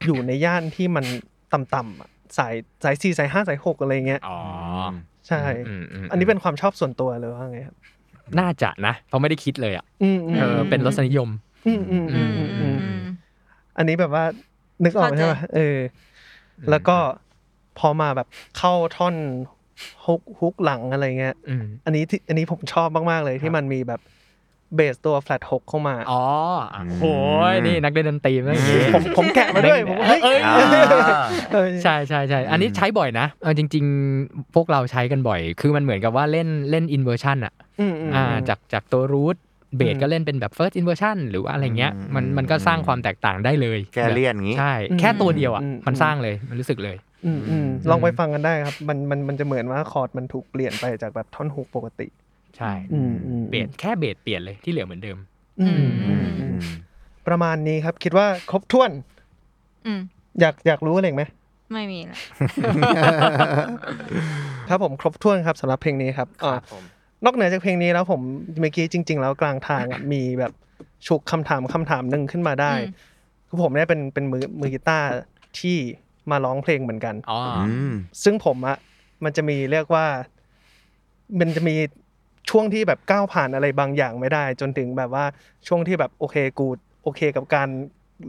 [0.05, 1.05] อยู่ในย่านที่มัน
[1.53, 2.53] ต่ำๆอะสาย
[2.83, 4.39] สายสี่สายห้าสายหกอะไรเงี้ยอ๋อ
[5.27, 7.75] ใช่อืมอืมอันนี้เป็นความชอบส่วนตัวเลยว่าไงครับ
[8.39, 11.29] น่าจะนะเพราะไม่ได้คิดเลยอะอืมอืมเออเป็นรสนิยม
[11.67, 13.05] อืมอืมอือืมมอือืมมอือืมม
[13.77, 14.23] อันนี้แบบว่า
[14.83, 15.77] นึกออกเข้าใจใช่ไหมเออ
[16.69, 16.97] แล้วก็
[17.79, 19.15] พอมาแบบเข้าท่อน
[20.05, 24.01] ฮุกฮุกหลังอะไรเงี้ยอืมอันนี้ที่อันนี้ผมชอบมากๆเลยที่มันมีแบบ
[24.75, 26.23] เบสตัวแฟลตหกเข้ามาอ๋อ
[26.73, 27.13] อะโอ้
[27.53, 33.85] ยนี่นักเล่นดนตรีเมื่อกี้ผมผมแกะมาด้วยผมเฮ้ยเอ้ยอ่าเออใช่ใช่ใช่อันนี้ใช้บ่อยนะเออจริง
[34.19, 39.37] ๆ พวกเราใช้กันบ่อย คือมันเหมือนกับว่าเล่นเล่น inversion อะอืมอืมอ่าจากจากตัว root
[39.77, 52.07] เบสอืมก็เล่นเป็นแบบ first inversion หรือว่าอะไรเงี้ยอืมมันมันก็สร้างความแตกต่างได้เลยแก้เลี่ยนอย่างงี้ใช่อืมแค่ตัวเดียวอะอืมมันสร้างเลยมันรู้สึกเลยอืมอืมลองไปฟังกันได้ครับมันมันมันจะเหมือนว่าคอร์ดมันถูกเปลี่ยนไปจากแบบท่อนฮุกปกติ
[52.57, 55.17] ใช่อืมอืมเบสแค่เบสเปลี่ยนเลยที่เหลือเหมือนเดิม
[55.61, 56.59] อืมอือืมมอืม
[57.27, 58.91] ประมาณนี้ครับคิดว่าครบถ้วน
[59.85, 59.99] อืม
[60.39, 61.23] อยากอยากรู้อะไรอีกไหม
[61.73, 62.17] ไม่มีละ
[64.69, 66.57] ครับผมครบถ้วนครับสำหรับเพลงนี้ครับอ่า
[67.25, 68.21] นอกเหนือจากเพลงนี้แล้วผม
[68.59, 70.51] เมื่อกี้จริง ๆ แล้วกลางทางอะมีแบบ
[71.07, 72.91] ฉุกคำถามคำถามหนึ่งขึ้นมาได้อืม
[73.47, 75.07] คือผมเนี่ยเป็นเป็นมือมือกีตาร์
[75.59, 75.77] ที่
[76.31, 77.93] มาร้องเพลงเหมือนกันอ๋อออืม
[78.23, 78.77] ซึ่งผมอะ
[79.23, 80.05] มันจะมีเรียกว่า
[81.39, 81.75] มันจะมี
[82.49, 85.25] ช่วงที่แบบก้าวผ่านอะไรบางอย่างไม่ได้ จนถึงแบบว่า
[85.67, 86.67] ช่วงที่แบบโอเคกู
[87.03, 87.69] โอเคกับการ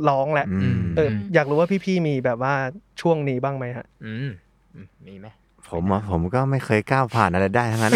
[0.08, 2.54] ร้องแหละอืมเอออยากรู้ว่าพี่ๆมีแบบว่า
[3.00, 4.28] ช่วงนี้บ้างไหมฮะอืม
[4.74, 5.26] อืมมีไหม
[5.70, 7.92] ผมอะผมก็ไม่เคยก้าวผ่านอะไรได้ทั้งนั้น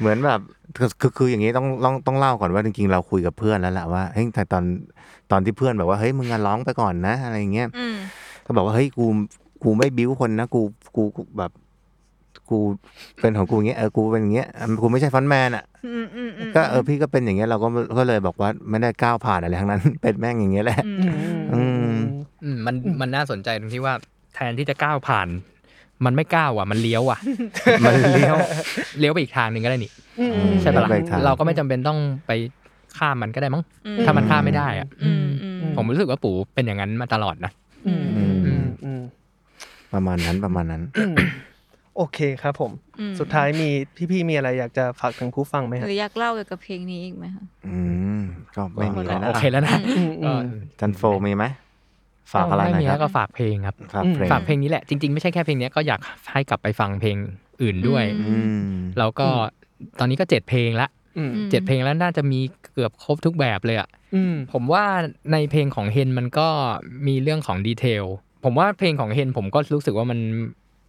[0.00, 0.40] เหมือนแบบ
[0.78, 4.64] คือคือคืออย่างนี้ต้องต้องต้องเล่าก่อนว่าจริงๆเราคุยกับเพื่อนแล้วแหละว่าเฮ้ยแต่ตอน
[5.30, 7.96] ตอนที่เพื่อนแบบว่าเฮ้ยมึงงานร้องไปก่อนนะ อะไรอย่างเงี้ยอืม
[8.46, 9.06] ก็บอกว่าเฮ้ยกู
[9.62, 10.62] กูไม่บิ้วคนนะกู
[10.96, 11.50] กูกูแบบ
[12.50, 12.58] กู
[13.20, 14.48] เป็นของกูอย่างเงี้ยเออกูเป็นอย่างเงี้ย
[14.82, 21.00] กูไม่ใช่ฟรอนต์แมนอะอืมอืมอืมก็เออพี่ก็เป็นอย่างเงี้ยเราก็ก็เลยบอกว่าไม่ได้ก้าวผ่านอะไรทั้งนั้น เป็นแม่งอย่างเงี้ยแหละอืม
[21.54, 21.94] อืม
[22.44, 23.94] อืมมันมันน่าสนใจตรงที่ว่า
[24.34, 25.28] แทนที่จะก้าวผ่าน
[26.04, 27.18] มันไม่ก้าวอะ มันเลี้ยวอะ
[27.84, 28.36] มันเลี้ยว
[28.98, 32.32] เลี้ยวไปอีกทางหนึ่งก็ได้นี่อืมใช่ปะล่ะเลี้ยวไปอีกทางเราก็ไม่จำเป็นต้องไป
[32.98, 37.52] ข้ามมันก็ได้มั้งอืมถ้ามันข้ามไม่ได้อะอืมอืมผมรู้สึกว่าปู่เป็นอย่างนั้นมาตลอดนะ
[37.86, 39.00] อืมอืมอืมอืม
[39.92, 40.82] ประมาณนั้นประมาณนั้น
[41.96, 43.68] โอเคครับผม อืมสุดท้ายมี
[44.10, 47.78] พี่ๆมีอะไรอยากจะฝากถึงผู้ฟังไหมหฮะรืออยากเล่าเกี่ยวกับเพลงนี้อีกไหมคะ อื
[48.18, 48.20] ม
[48.56, 50.40] ก็ไม่มีอะไรโอนะเคแล้วนะอืมอืก็ม
[50.80, 51.44] จันโฟมีไหม
[52.32, 56.00] ฝากอะไรหไม่น่อยมีครัแล้บวก็ฝากเพลงครับ ฝากเพลงฝากเพลงนี้แหละจริงๆไม่ใช่แค่เพลงนี้ก็อยาก
[56.32, 57.16] ให้กลับไปฟังเพลง
[57.62, 59.28] อื่นด้วยอืมแล้วก็
[59.98, 60.88] ตอนนี้ก็เจ็ดเพลงละ
[61.18, 62.40] อืม เจ็ดเพลงแล้วน่าจะมี
[62.72, 64.84] เกือบครบทุกแบบเลยอะ อืม ผมว่า
[65.32, 66.48] ในเพลงของเฮนมันก็
[67.06, 68.04] มีเรื่องของดีเทล
[68.44, 70.18] ผมว่าเพลงของเฮนผมก็รู้สึกว่ามัน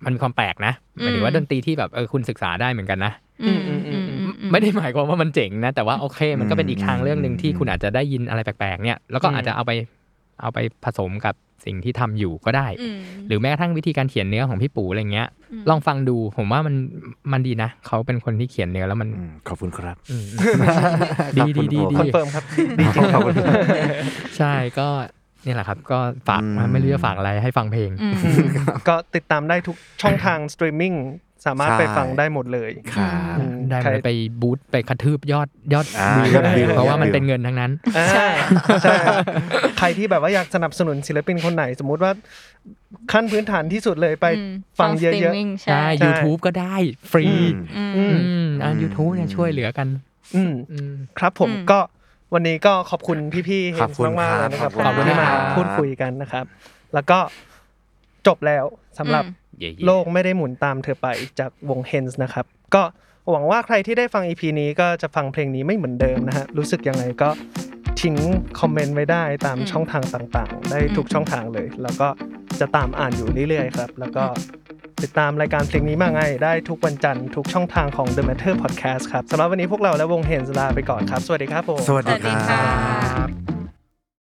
[0.06, 4.14] มันมีความแปลกนะหมายถึงว่าดนตรีที่แบบเออคุณศึกษาได้เหมือนกันนะอืมอืมอืมอื
[4.48, 9.72] มไม่ได้หมายความว่ามันเจ๋งนะ แต่ว่าโอเค มันก็เป็นอีกทางเรื่องหนึ่งที่คุณอาจจะได้ยินอะไรแปลกๆเนี่ยแล้วก็อาจจะเอาไป
[10.42, 11.36] เอาไปผสมกับ
[11.66, 12.98] สิ่งที่ทำอยู่ก็ได้อืม
[13.28, 16.76] หรือแม้กระทั่งวิธีการเขียนเนื้อของพี่ปู่อะไรเงี้ยอืมลองฟังดูผมว่ามัน
[17.32, 20.26] มันดีนะ เขาเป็นคนที่เขียนเนื้อแล้วมันอืมขอบคุณครับอืม
[21.38, 22.44] ดีดีดีดี confirm ครับ
[22.80, 23.22] ดีจริงครับ
[24.38, 24.88] ใช่ก็
[25.46, 28.16] นี่แหละครับ ก็ฝากอืมไม่รู้จะฝากอะไรให้ฟังเพลงอืม
[28.88, 30.96] ก็ติดตามได้ทุกช่องทางสตรีมมิ่ง
[31.48, 34.10] สามารถใช่ไปฟังได้หมดเลยครับอืมได้ใครไป
[34.42, 38.28] boost ไปกระทืบยอดยอดอ่าวิวยอดวิวเพราะว่ามันยอดวิวเป็นเงินทั้งนั้นอ่าใช่
[38.84, 38.96] ใช่
[39.78, 42.12] ใครที่แบบว่าอยากสนับสนุนศิลปินคนไหน สมมุติว่า
[43.12, 46.76] ขั้นพื้นฐานที่สุดเลยไปอืมฟังเยอะสตรีมมิ่งใช่ใช่ YouTube ก็ได้
[47.12, 47.56] ฟรีอืม
[47.98, 51.80] อืมอืมอ่า YouTube เนี่ยช่วยเหลือกันๆอืมอืมครับผมอืมก็
[52.34, 53.18] วันนี้ก็ขอบคุณ
[53.50, 56.46] พี่ๆเฮขอนบส์คุณมากๆเลยนะคครัรับบขอบคุณที่มาครับพูดคุยกันนะครับ
[56.94, 57.20] แล้วก็
[58.28, 58.66] จบแล้ว
[59.00, 59.24] สำหรับ
[59.60, 61.08] เย่ๆโลกไม่ได้หมุนตามเธอไป
[61.40, 62.84] จากวง Hens นะครับ ก็
[63.32, 67.30] หวังว่าใครที่ได้ฟัง EP นี้ก็จะฟังเพลงนี้ไม่เหมือนเดิมนะฮะรู้สึกยังไงก็
[68.02, 68.16] ทิ้ง
[68.60, 72.08] คอมเมนต์ไว้ได้ตามอืมช่องทางต่างๆ ได้ทุกอืมช่องทางเลย แล้วก็
[72.60, 74.24] จะตามอ่านอยู่เรื่อยๆครับ แล้วก็
[75.04, 82.64] ติดตามรายการเพลงนี้มาไงได้ทุกวันจันทร์ทุกช่องทางของ The Matter Podcast ครับสำหรับวันนี้พวกเราและวง Hens ลาไปก่อนครับ สวัสดีครับผม สวัสสดีวัสดีคค่รั
[83.26, 83.51] บะ